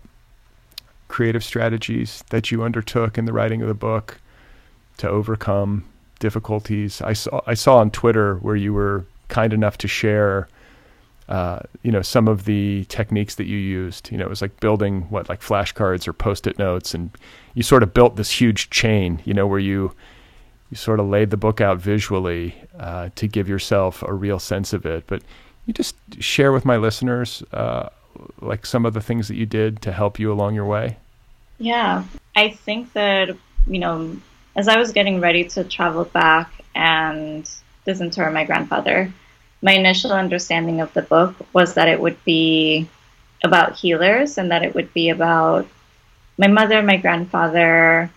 [1.08, 4.20] creative strategies that you undertook in the writing of the book
[4.98, 5.86] to overcome
[6.20, 7.02] difficulties.
[7.02, 10.48] I saw I saw on Twitter where you were kind enough to share
[11.30, 14.12] uh, you know some of the techniques that you used.
[14.12, 17.12] You know, it was like building what like flashcards or post-it notes, and
[17.54, 19.22] you sort of built this huge chain.
[19.26, 19.94] You know, where you
[20.70, 24.74] you sort of laid the book out visually uh, to give yourself a real sense
[24.74, 25.06] of it.
[25.08, 25.22] But
[25.66, 27.90] you just share with my listeners uh,
[28.42, 30.98] like some of the things that you did to help you along your way.
[31.60, 32.04] Yeah,
[32.36, 33.30] I think that
[33.68, 34.18] you know,
[34.56, 37.50] as I was getting ready to travel back and
[37.86, 39.14] disinter my grandfather
[39.62, 42.88] my initial understanding of the book was that it would be
[43.44, 45.68] about healers and that it would be about
[46.38, 48.10] my mother, my grandfather,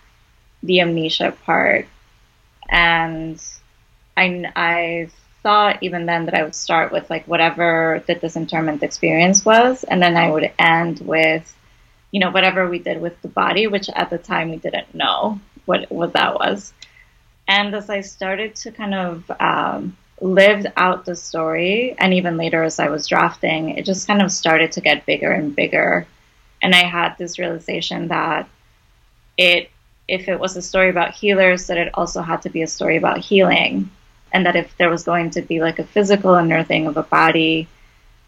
[0.63, 1.87] the amnesia part.
[2.69, 3.41] And
[4.17, 5.09] I, I
[5.43, 10.01] thought even then that I would start with like whatever the disinterment experience was, and
[10.01, 11.55] then I would end with,
[12.11, 15.39] you know, whatever we did with the body, which at the time we didn't know
[15.65, 16.73] what what that was.
[17.47, 22.63] And as I started to kind of um, lived out the story, and even later
[22.63, 26.07] as I was drafting, it just kind of started to get bigger and bigger.
[26.61, 28.47] And I had this realization that
[29.37, 29.69] it,
[30.07, 32.97] if it was a story about healers, that it also had to be a story
[32.97, 33.89] about healing.
[34.31, 37.67] And that if there was going to be like a physical unearthing of a body,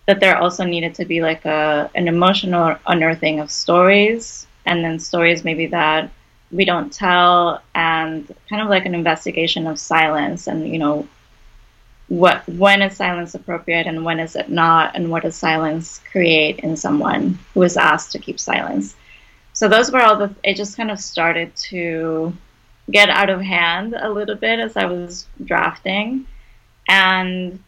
[0.05, 4.99] that there also needed to be like a an emotional unearthing of stories, and then
[4.99, 6.09] stories maybe that
[6.49, 11.07] we don't tell, and kind of like an investigation of silence and you know
[12.07, 14.95] what when is silence appropriate and when is it not?
[14.95, 18.95] And what does silence create in someone who is asked to keep silence?
[19.53, 22.33] So those were all the it just kind of started to
[22.89, 26.25] get out of hand a little bit as i was drafting.
[26.87, 27.61] And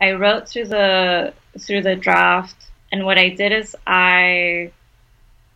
[0.00, 2.56] i wrote through the through the draft.
[2.92, 4.70] And what i did is i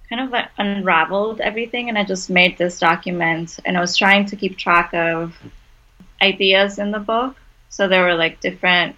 [0.08, 4.24] kind of like unraveled everything and i just made this document and i was trying
[4.24, 5.36] to keep track of
[6.22, 7.36] ideas in the book
[7.68, 8.96] so there were like different,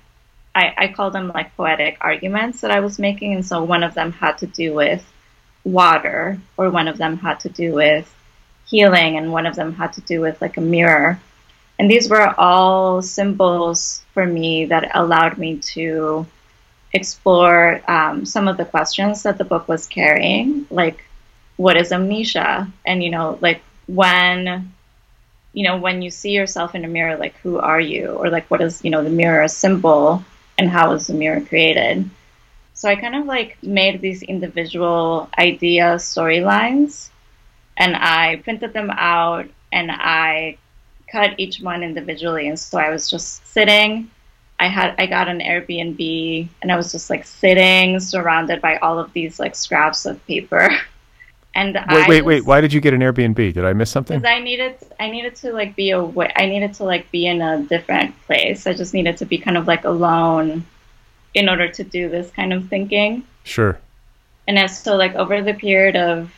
[0.55, 3.35] I, I call them like poetic arguments that I was making.
[3.35, 5.05] And so one of them had to do with
[5.64, 8.12] water, or one of them had to do with
[8.66, 11.21] healing, and one of them had to do with like a mirror.
[11.79, 16.27] And these were all symbols for me that allowed me to
[16.93, 21.05] explore um, some of the questions that the book was carrying, like
[21.57, 22.71] what is amnesia?
[22.87, 24.73] And, you know, like when
[25.53, 28.09] you know, when you see yourself in a mirror, like who are you?
[28.09, 30.24] Or like what is, you know, the mirror a symbol
[30.59, 32.09] and how is the mirror created?
[32.74, 37.11] So I kind of like made these individual idea storylines
[37.76, 40.57] and I printed them out and I
[41.11, 42.48] cut each one individually.
[42.48, 44.11] And so I was just sitting.
[44.59, 48.98] I had I got an Airbnb and I was just like sitting surrounded by all
[48.98, 50.70] of these like scraps of paper
[51.55, 52.44] And wait, I wait, wait.
[52.44, 53.34] Why did you get an Airbnb?
[53.34, 54.18] Did I miss something?
[54.18, 56.32] Because I needed, I needed to like be away.
[56.36, 58.66] I needed to like be in a different place.
[58.66, 60.64] I just needed to be kind of like alone
[61.34, 63.24] in order to do this kind of thinking.
[63.42, 63.78] Sure.
[64.46, 66.32] And as so like over the period of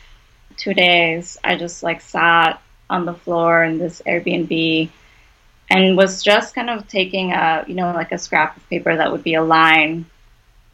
[0.57, 2.59] two days, I just like sat
[2.89, 4.89] on the floor in this Airbnb
[5.69, 9.11] and was just kind of taking a, you know, like a scrap of paper that
[9.11, 10.05] would be a line,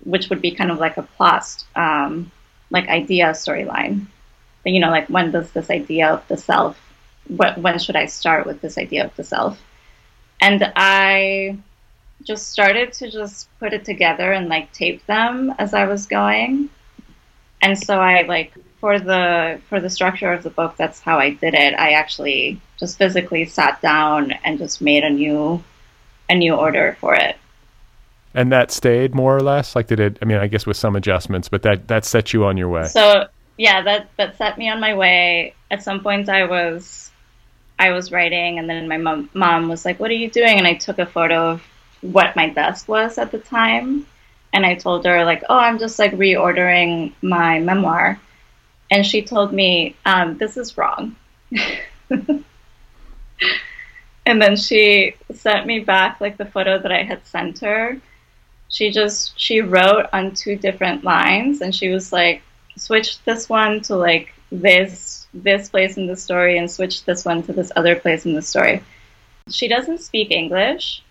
[0.03, 2.31] which would be kind of like a plot, um,
[2.71, 4.07] like idea storyline
[4.65, 6.77] you know, like when does this idea of the self,
[7.27, 9.61] what, when should I start with this idea of the self?
[10.41, 11.57] And I
[12.23, 16.69] just started to just put it together and like tape them as I was going.
[17.61, 21.31] And so I like for the for the structure of the book, that's how I
[21.31, 21.73] did it.
[21.73, 25.63] I actually just physically sat down and just made a new
[26.29, 27.37] a new order for it.
[28.33, 29.75] And that stayed more or less?
[29.75, 32.45] Like did it I mean I guess with some adjustments, but that that set you
[32.45, 32.85] on your way.
[32.85, 33.27] So
[33.59, 35.53] yeah, that that set me on my way.
[35.69, 37.11] At some point, I was
[37.77, 40.65] I was writing, and then my mom mom was like, "What are you doing?" And
[40.65, 41.63] I took a photo of
[41.99, 44.07] what my desk was at the time,
[44.53, 48.17] and I told her like, "Oh, I'm just like reordering my memoir,"
[48.91, 51.17] and she told me, um, "This is wrong."
[54.25, 57.99] and then she sent me back like the photo that I had sent her.
[58.69, 62.41] She just she wrote on two different lines, and she was like
[62.79, 67.43] switch this one to like this this place in the story and switch this one
[67.43, 68.83] to this other place in the story.
[69.49, 71.03] She doesn't speak English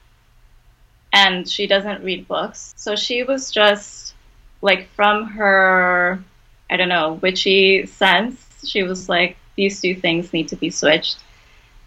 [1.12, 2.74] and she doesn't read books.
[2.76, 4.14] So she was just
[4.60, 6.22] like from her
[6.70, 11.18] I don't know, witchy sense, she was like these two things need to be switched.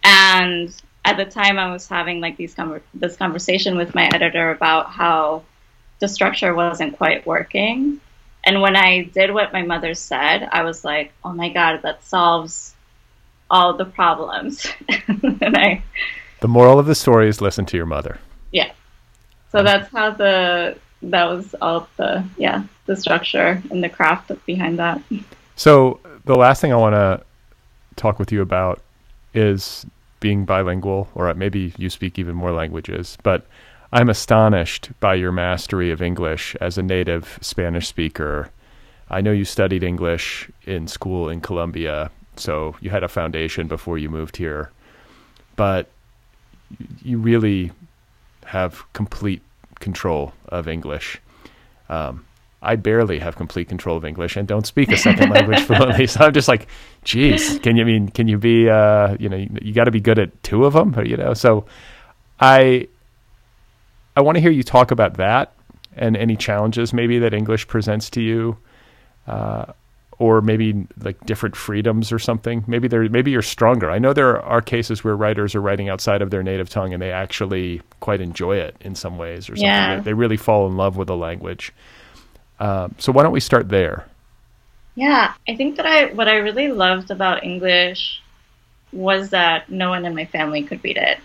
[0.03, 0.73] And
[1.05, 4.91] at the time I was having like these com- this conversation with my editor about
[4.91, 5.43] how
[5.99, 7.99] the structure wasn't quite working
[8.43, 12.03] and when I did what my mother said, I was like, oh my God, that
[12.03, 12.73] solves
[13.49, 14.67] all the problems.
[15.07, 15.83] and I.
[16.39, 18.19] The moral of the story is listen to your mother.
[18.51, 18.71] Yeah.
[19.51, 24.80] So that's how the, that was all the, yeah, the structure and the craft behind
[24.80, 25.01] that.
[25.55, 27.23] So the last thing I want to
[27.95, 28.81] talk with you about
[29.34, 29.85] is
[30.19, 33.45] being bilingual, or maybe you speak even more languages, but
[33.93, 38.49] I'm astonished by your mastery of English as a native Spanish speaker.
[39.09, 43.97] I know you studied English in school in Colombia, so you had a foundation before
[43.97, 44.72] you moved here.
[45.57, 45.89] But
[47.03, 47.72] you really
[48.45, 49.41] have complete
[49.80, 51.19] control of English.
[51.89, 52.26] Um,
[52.61, 56.07] I barely have complete control of English and don't speak a second language fluently.
[56.07, 56.68] So I'm just like,
[57.03, 59.91] geez, can you I mean can you be uh, you know you, you got to
[59.91, 61.34] be good at two of them, or, you know?
[61.34, 61.65] So
[62.39, 62.88] I
[64.15, 65.53] I want to hear you talk about that
[65.95, 68.57] and any challenges maybe that English presents to you,
[69.27, 69.65] uh,
[70.19, 72.63] or maybe like different freedoms or something.
[72.67, 73.89] Maybe they maybe you're stronger.
[73.89, 77.01] I know there are cases where writers are writing outside of their native tongue and
[77.01, 79.65] they actually quite enjoy it in some ways or something.
[79.65, 79.95] Yeah.
[79.97, 81.73] They, they really fall in love with the language.
[82.59, 84.05] Uh, so why don't we start there?
[84.93, 88.21] Yeah, I think that I what I really loved about English
[88.91, 91.17] was that no one in my family could read it.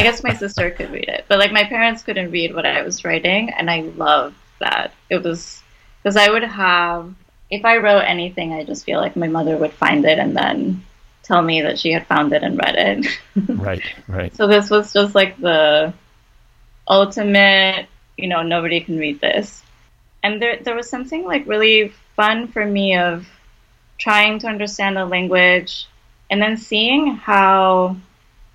[0.00, 2.82] I guess my sister could read it, but like my parents couldn't read what I
[2.82, 4.92] was writing, and I loved that.
[5.10, 5.62] It was
[6.02, 7.14] because I would have,
[7.50, 10.84] if I wrote anything, I just feel like my mother would find it and then
[11.22, 13.18] tell me that she had found it and read it.
[13.48, 14.34] right, right.
[14.34, 15.92] So this was just like the
[16.88, 17.86] ultimate,
[18.16, 19.62] you know, nobody can read this.
[20.22, 23.28] And there, there was something like really fun for me of
[23.98, 25.86] trying to understand the language
[26.30, 27.96] and then seeing how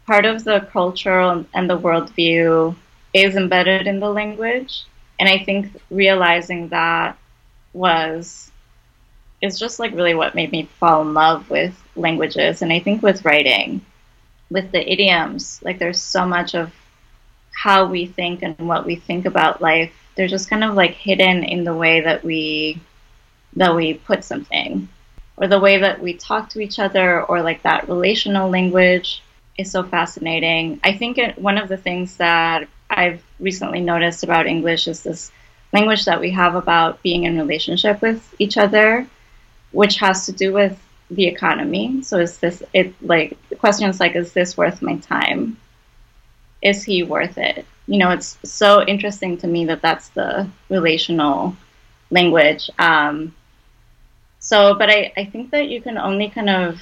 [0.06, 2.76] part of the culture and the worldview
[3.14, 4.84] is embedded in the language.
[5.20, 7.18] And I think realizing that
[7.74, 8.52] was
[9.42, 12.62] is just like really what made me fall in love with languages.
[12.62, 13.82] And I think with writing
[14.52, 16.72] with the idioms like there's so much of
[17.52, 19.92] how we think and what we think about life.
[20.16, 22.80] They're just kind of like hidden in the way that we
[23.56, 24.88] that we put something
[25.38, 29.22] or the way that we talk to each other or like that relational language
[29.58, 30.80] is so fascinating.
[30.84, 35.32] I think it, one of the things that i've recently noticed about english is this
[35.74, 39.08] language that we have about being in relationship with each other
[39.72, 40.80] which has to do with
[41.12, 42.02] the economy.
[42.02, 45.58] So is this it like the questions like is this worth my time?
[46.62, 47.66] Is he worth it?
[47.88, 51.56] You know, it's so interesting to me that that's the relational
[52.10, 52.70] language.
[52.80, 53.36] Um,
[54.40, 56.82] so, but I, I think that you can only kind of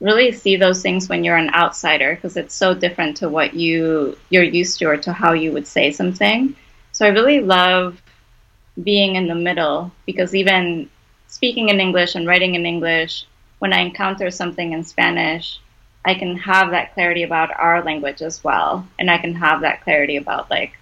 [0.00, 4.16] really see those things when you're an outsider because it's so different to what you
[4.30, 6.56] you're used to or to how you would say something.
[6.92, 8.00] So I really love
[8.82, 10.88] being in the middle because even
[11.28, 13.26] speaking in English and writing in English,
[13.58, 15.60] when I encounter something in Spanish,
[16.04, 18.86] I can have that clarity about our language as well.
[18.98, 20.72] And I can have that clarity about, like,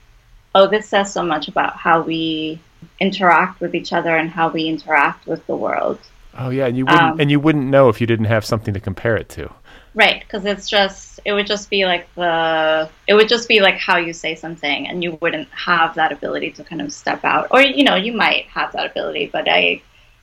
[0.55, 2.61] oh, this says so much about how we
[3.01, 5.99] interact with each other and how we interact with the world.
[6.39, 8.73] Oh yeah, and you wouldn't um, and you wouldn't know if you didn't have something
[8.73, 9.51] to compare it to.
[9.95, 13.77] Right, because it's just it would just be like the it would just be like
[13.77, 17.49] how you say something, and you wouldn't have that ability to kind of step out,
[17.51, 19.83] or you know you might have that ability, but I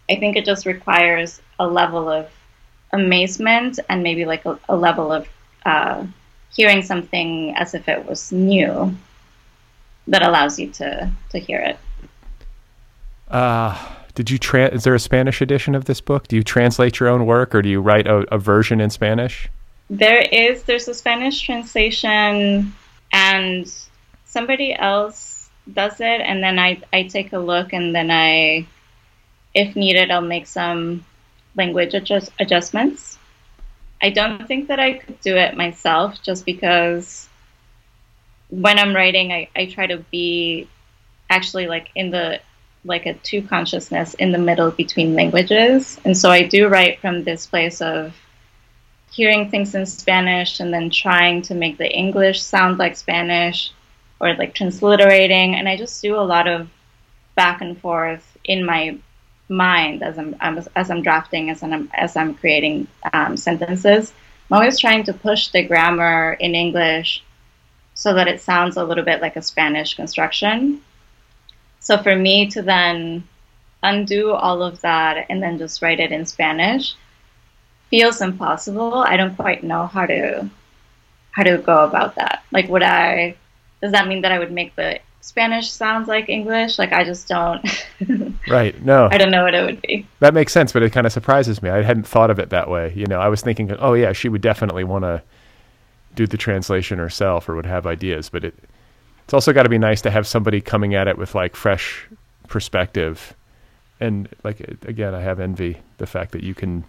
[0.10, 2.30] I think it just requires a level of
[2.94, 5.28] amazement and maybe like a, a level of
[5.66, 6.06] uh,
[6.56, 8.96] hearing something as if it was new
[10.08, 11.78] that allows you to to hear it.
[13.28, 13.76] Uh,
[14.16, 16.28] did you tra- is there a Spanish edition of this book?
[16.28, 19.50] Do you translate your own work or do you write a, a version in Spanish?
[19.90, 22.74] There is there's a Spanish translation
[23.14, 23.88] and
[24.26, 28.66] somebody else does it and then I I take a look and then I
[29.54, 31.06] if needed I'll make some
[31.56, 33.20] language adjust- adjustments.
[34.02, 37.30] I don't think that I could do it myself just because
[38.50, 40.68] when I'm writing, I, I try to be
[41.30, 42.40] actually like in the
[42.86, 46.00] like a two consciousness in the middle between languages.
[46.06, 48.14] And so I do write from this place of
[49.12, 53.72] hearing things in Spanish and then trying to make the English sound like Spanish
[54.20, 55.56] or like transliterating.
[55.56, 56.70] And I just do a lot of
[57.36, 58.98] back and forth in my
[59.50, 60.36] mind as I'm,
[60.76, 64.14] as I'm drafting, as I'm as I'm creating um, sentences.
[64.50, 67.24] I'm always trying to push the grammar in English
[67.96, 70.82] so that it sounds a little bit like a Spanish construction.
[71.86, 73.28] So for me to then
[73.84, 76.96] undo all of that and then just write it in Spanish
[77.92, 78.96] feels impossible.
[78.96, 80.50] I don't quite know how to
[81.30, 82.44] how to go about that.
[82.52, 83.36] Like would I
[83.84, 86.80] does that mean that I would make the Spanish sounds like English.
[86.80, 87.64] Like I just don't.
[88.50, 88.84] right.
[88.84, 89.08] No.
[89.12, 90.08] I don't know what it would be.
[90.22, 91.70] That makes sense, but it kind of surprises me.
[91.70, 92.94] I hadn't thought of it that way.
[92.96, 95.22] You know, I was thinking, oh yeah, she would definitely want to
[96.16, 98.56] do the translation herself or would have ideas, but it
[99.26, 102.08] it's also got to be nice to have somebody coming at it with like fresh
[102.48, 103.36] perspective.
[104.00, 106.86] And like again, I have envy the fact that you can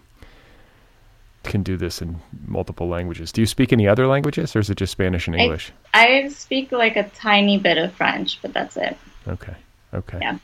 [1.43, 3.31] can do this in multiple languages.
[3.31, 5.71] Do you speak any other languages, or is it just Spanish and English?
[5.93, 8.97] I, I speak like a tiny bit of French, but that's it.
[9.27, 9.55] Okay.
[9.93, 10.19] Okay.
[10.21, 10.37] Yeah.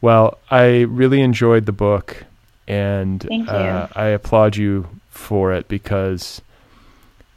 [0.00, 2.24] Well, I really enjoyed the book,
[2.66, 6.40] and uh, I applaud you for it because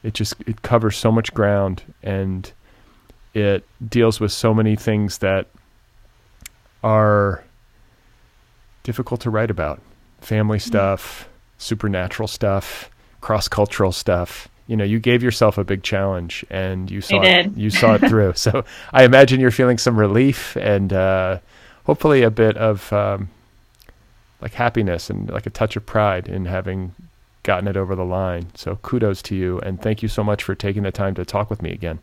[0.04, 2.52] it just it covers so much ground and
[3.34, 5.48] it deals with so many things that
[6.84, 7.44] are
[8.84, 9.80] difficult to write about
[10.20, 10.68] family mm-hmm.
[10.68, 11.30] stuff
[11.62, 12.90] supernatural stuff,
[13.22, 14.50] cross cultural stuff.
[14.68, 18.00] You know, you gave yourself a big challenge and you saw it, you saw it
[18.00, 18.34] through.
[18.36, 21.40] So I imagine you're feeling some relief and uh,
[21.86, 23.30] hopefully a bit of um,
[24.42, 26.96] like happiness and like a touch of pride in having
[27.44, 28.48] gotten it over the line.
[28.56, 31.50] So kudos to you and thank you so much for taking the time to talk
[31.50, 32.00] with me again.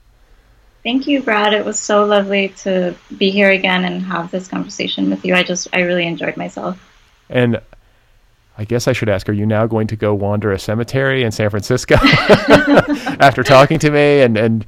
[0.89, 1.52] Thank you, Brad.
[1.52, 5.35] It was so lovely to be here again and have this conversation with you.
[5.35, 6.81] I just I really enjoyed myself.
[7.28, 7.60] And
[8.56, 11.31] I guess I should ask, are you now going to go wander a cemetery in
[11.31, 11.97] San Francisco
[13.20, 14.23] after talking to me?
[14.23, 14.65] And, and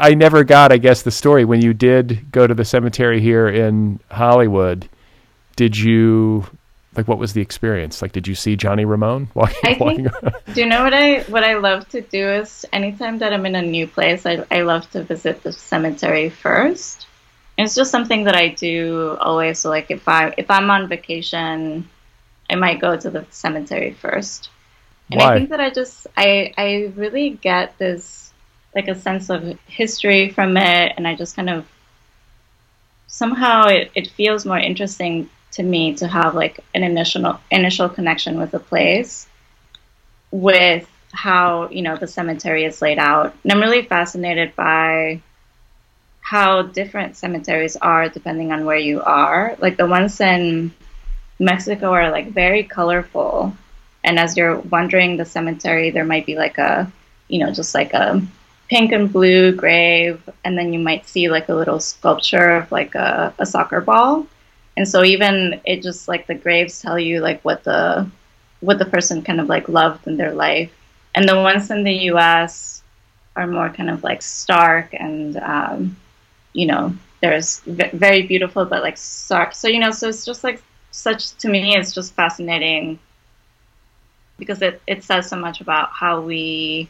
[0.00, 1.44] I never got, I guess, the story.
[1.44, 4.88] When you did go to the cemetery here in Hollywood,
[5.56, 6.46] did you
[6.94, 8.02] Like, what was the experience?
[8.02, 9.56] Like, did you see Johnny Ramone walking?
[9.64, 13.18] I walking think, do you know what I what I love to do is anytime
[13.18, 17.06] that I'm in a new place, I I love to visit the cemetery first.
[17.56, 19.58] And it's just something that I do always.
[19.58, 21.88] So like if I if I'm on vacation,
[22.50, 24.50] I might go to the cemetery first.
[25.10, 25.32] And Why?
[25.32, 28.32] I think that I just I I really get this
[28.74, 31.66] like a sense of history from it and I just kind of
[33.06, 38.38] somehow it, it feels more interesting to me to have like an initial initial connection
[38.38, 39.26] with the place
[40.30, 43.34] with how you know the cemetery is laid out.
[43.42, 45.20] And i'm really fascinated by
[46.20, 49.56] how different cemeteries are depending on where you are.
[49.60, 50.72] Like the ones in
[51.38, 53.54] mexico are like very colorful.
[54.04, 56.90] And as you're wandering the cemetery there might be like a
[57.28, 58.22] you know just like a
[58.70, 60.18] pink and blue grave.
[60.46, 64.26] And then you might see like a little sculpture of like a, a soccer ball
[64.76, 68.08] and so even it just like the graves tell you like what the
[68.60, 70.72] what the person kind of like loved in their life.
[71.14, 72.82] And the ones in the us
[73.36, 75.96] are more kind of like stark and um,
[76.52, 79.54] you know there's v- very beautiful but like stark.
[79.54, 82.98] So you know so it's just like such to me it's just fascinating
[84.38, 86.88] because it, it says so much about how we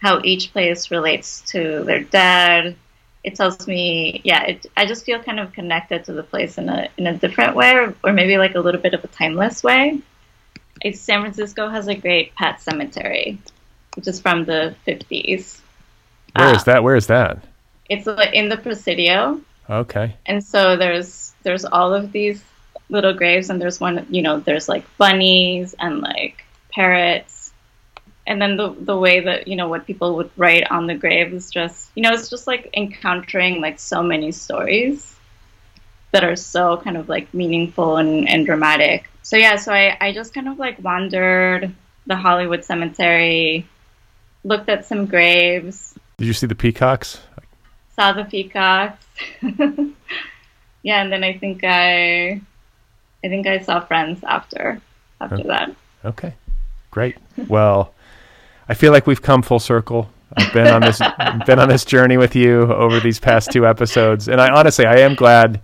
[0.00, 2.76] how each place relates to their dead
[3.24, 6.68] it tells me yeah it, i just feel kind of connected to the place in
[6.68, 9.62] a in a different way or, or maybe like a little bit of a timeless
[9.62, 10.00] way
[10.80, 13.38] it's, san francisco has a great pet cemetery
[13.96, 15.60] which is from the 50s
[16.34, 16.82] Where is uh, that?
[16.82, 17.44] Where is that?
[17.88, 19.40] it's in the presidio
[19.70, 20.16] Okay.
[20.26, 22.42] and so there's there's all of these
[22.88, 27.41] little graves and there's one you know there's like bunnies and like parrots
[28.26, 31.32] and then the the way that you know what people would write on the grave
[31.32, 35.14] is just you know it's just like encountering like so many stories
[36.12, 40.12] that are so kind of like meaningful and, and dramatic so yeah so I, I
[40.12, 41.74] just kind of like wandered
[42.06, 43.66] the hollywood cemetery
[44.44, 47.18] looked at some graves Did you see the peacocks?
[47.94, 49.04] saw the peacocks.
[50.82, 52.40] yeah, and then I think I,
[53.24, 54.80] I think I saw Friends after
[55.20, 55.48] after Okay.
[55.48, 55.76] that.
[56.04, 56.34] Okay.
[56.90, 57.16] Great.
[57.48, 57.94] Well,
[58.72, 60.08] I feel like we've come full circle.
[60.34, 60.98] I've been on this
[61.46, 65.00] been on this journey with you over these past two episodes, and I honestly I
[65.00, 65.60] am glad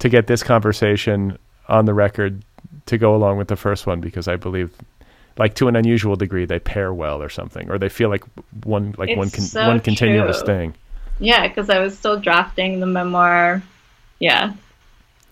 [0.00, 2.42] to get this conversation on the record
[2.86, 4.72] to go along with the first one because I believe
[5.38, 8.24] like to an unusual degree they pair well or something or they feel like
[8.64, 10.46] one like one It's con- so one continuous true.
[10.46, 10.74] thing.
[11.20, 13.62] Yeah, because I was still drafting the memoir.
[14.18, 14.54] Yeah,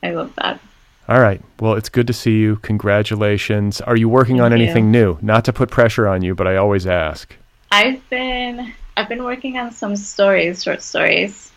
[0.04, 0.60] I love that.
[1.08, 1.40] All right.
[1.60, 2.56] Well, it's good to see you.
[2.56, 3.80] Congratulations.
[3.80, 4.64] Are you working on Thank you.
[4.66, 5.16] anything new?
[5.22, 7.34] Not to put pressure on you, but I always ask.
[7.72, 11.50] I've been I've been working on some stories, short stories,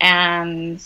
[0.00, 0.84] and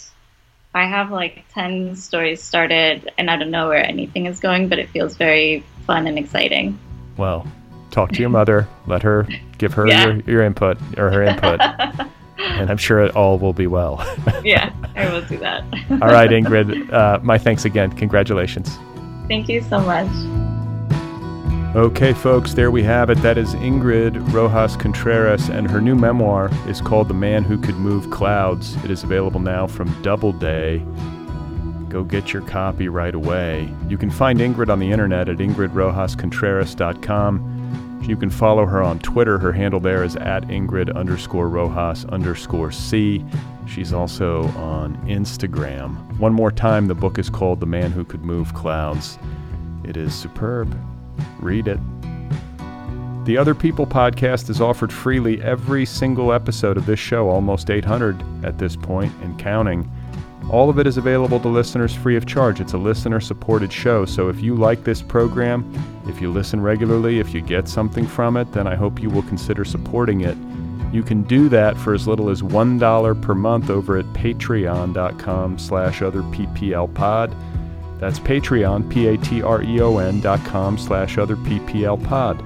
[0.75, 4.79] I have like ten stories started, and I don't know where anything is going, but
[4.79, 6.79] it feels very fun and exciting.
[7.17, 7.47] Well,
[7.91, 8.69] talk to your mother.
[8.87, 9.27] Let her
[9.59, 10.07] give her Yeah.
[10.07, 11.61] your, your input or her input,
[12.59, 14.05] and I'm sure it all will be well.
[14.45, 15.63] yeah, I will do that.
[15.91, 16.93] all right, Ingrid.
[16.93, 17.93] Uh, my thanks again.
[17.93, 18.79] Congratulations.
[19.29, 20.09] Thank you so much.
[21.77, 23.19] Okay, folks, there we have it.
[23.19, 27.77] That is Ingrid Rojas Contreras, and her new memoir is called The Man Who Could
[27.77, 28.75] Move Clouds.
[28.85, 30.83] It is available now from Doubleday.
[31.91, 33.71] Go get your copy right away.
[33.89, 37.58] You can find Ingrid on the internet at ingridrojascontreras.com.
[38.09, 39.37] You can follow her on Twitter.
[39.37, 43.23] Her handle there is at Ingrid underscore Rojas underscore C.
[43.67, 46.19] She's also on Instagram.
[46.19, 49.19] One more time, the book is called The Man Who Could Move Clouds.
[49.85, 50.75] It is superb.
[51.39, 51.79] Read it.
[53.27, 58.25] The Other People podcast is offered freely every single episode of this show, almost 800
[58.43, 59.87] at this point and counting.
[60.51, 62.59] All of it is available to listeners free of charge.
[62.61, 65.71] It's a listener supported show, so if you like this program,
[66.07, 69.23] if you listen regularly, if you get something from it, then I hope you will
[69.25, 70.37] consider supporting it.
[70.91, 76.01] You can do that for as little as $1 per month over at patreon.com slash
[76.01, 77.35] otherpplpod.
[78.01, 82.43] That's Patreon, P-A-T-R-E-O-N dot com slash other PPL pod.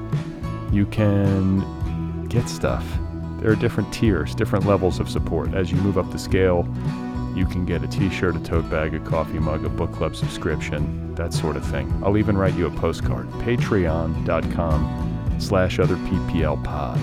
[0.72, 2.84] You can get stuff.
[3.38, 5.54] There are different tiers, different levels of support.
[5.54, 6.66] As you move up the scale,
[7.34, 11.14] you can get a t-shirt, a tote bag, a coffee mug, a book club subscription,
[11.14, 11.92] that sort of thing.
[12.04, 13.30] I'll even write you a postcard.
[13.32, 17.00] Patreon.com slash other PPL pod.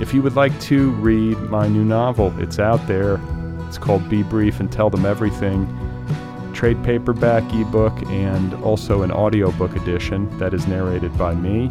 [0.00, 3.20] If you would like to read my new novel, it's out there.
[3.68, 5.66] It's called Be Brief and Tell Them Everything
[6.54, 11.68] trade paperback ebook and also an audiobook edition that is narrated by me.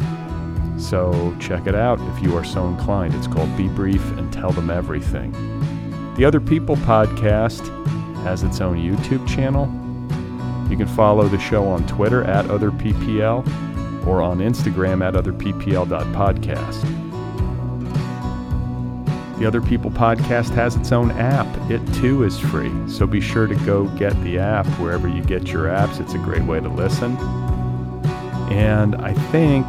[0.78, 3.14] So check it out if you are so inclined.
[3.14, 5.32] It's called Be Brief and Tell Them Everything.
[6.16, 7.66] The Other People podcast
[8.22, 9.66] has its own YouTube channel.
[10.70, 17.04] You can follow the show on Twitter at OtherPPL or on Instagram at OtherPPL.podcast.
[19.40, 21.48] The Other People podcast has its own app.
[21.68, 25.48] It too is free, so be sure to go get the app wherever you get
[25.48, 26.00] your apps.
[26.00, 27.16] It's a great way to listen.
[28.52, 29.66] And I think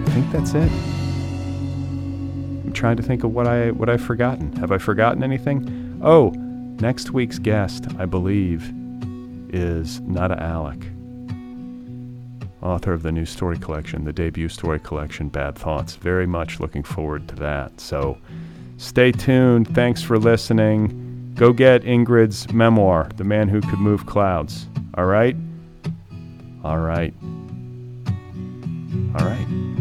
[0.00, 0.97] I think that's it.
[2.78, 4.52] Trying to think of what I what I've forgotten.
[4.52, 6.00] Have I forgotten anything?
[6.00, 6.30] Oh,
[6.80, 8.72] next week's guest, I believe,
[9.52, 10.94] is Nada Alic
[12.62, 15.96] author of the new story collection, the debut story collection, Bad Thoughts.
[15.96, 17.80] Very much looking forward to that.
[17.80, 18.16] So
[18.76, 19.74] stay tuned.
[19.74, 21.32] Thanks for listening.
[21.34, 24.66] Go get Ingrid's memoir, The Man Who Could Move Clouds.
[24.94, 25.36] All right?
[26.62, 27.12] All right.
[29.18, 29.77] All right.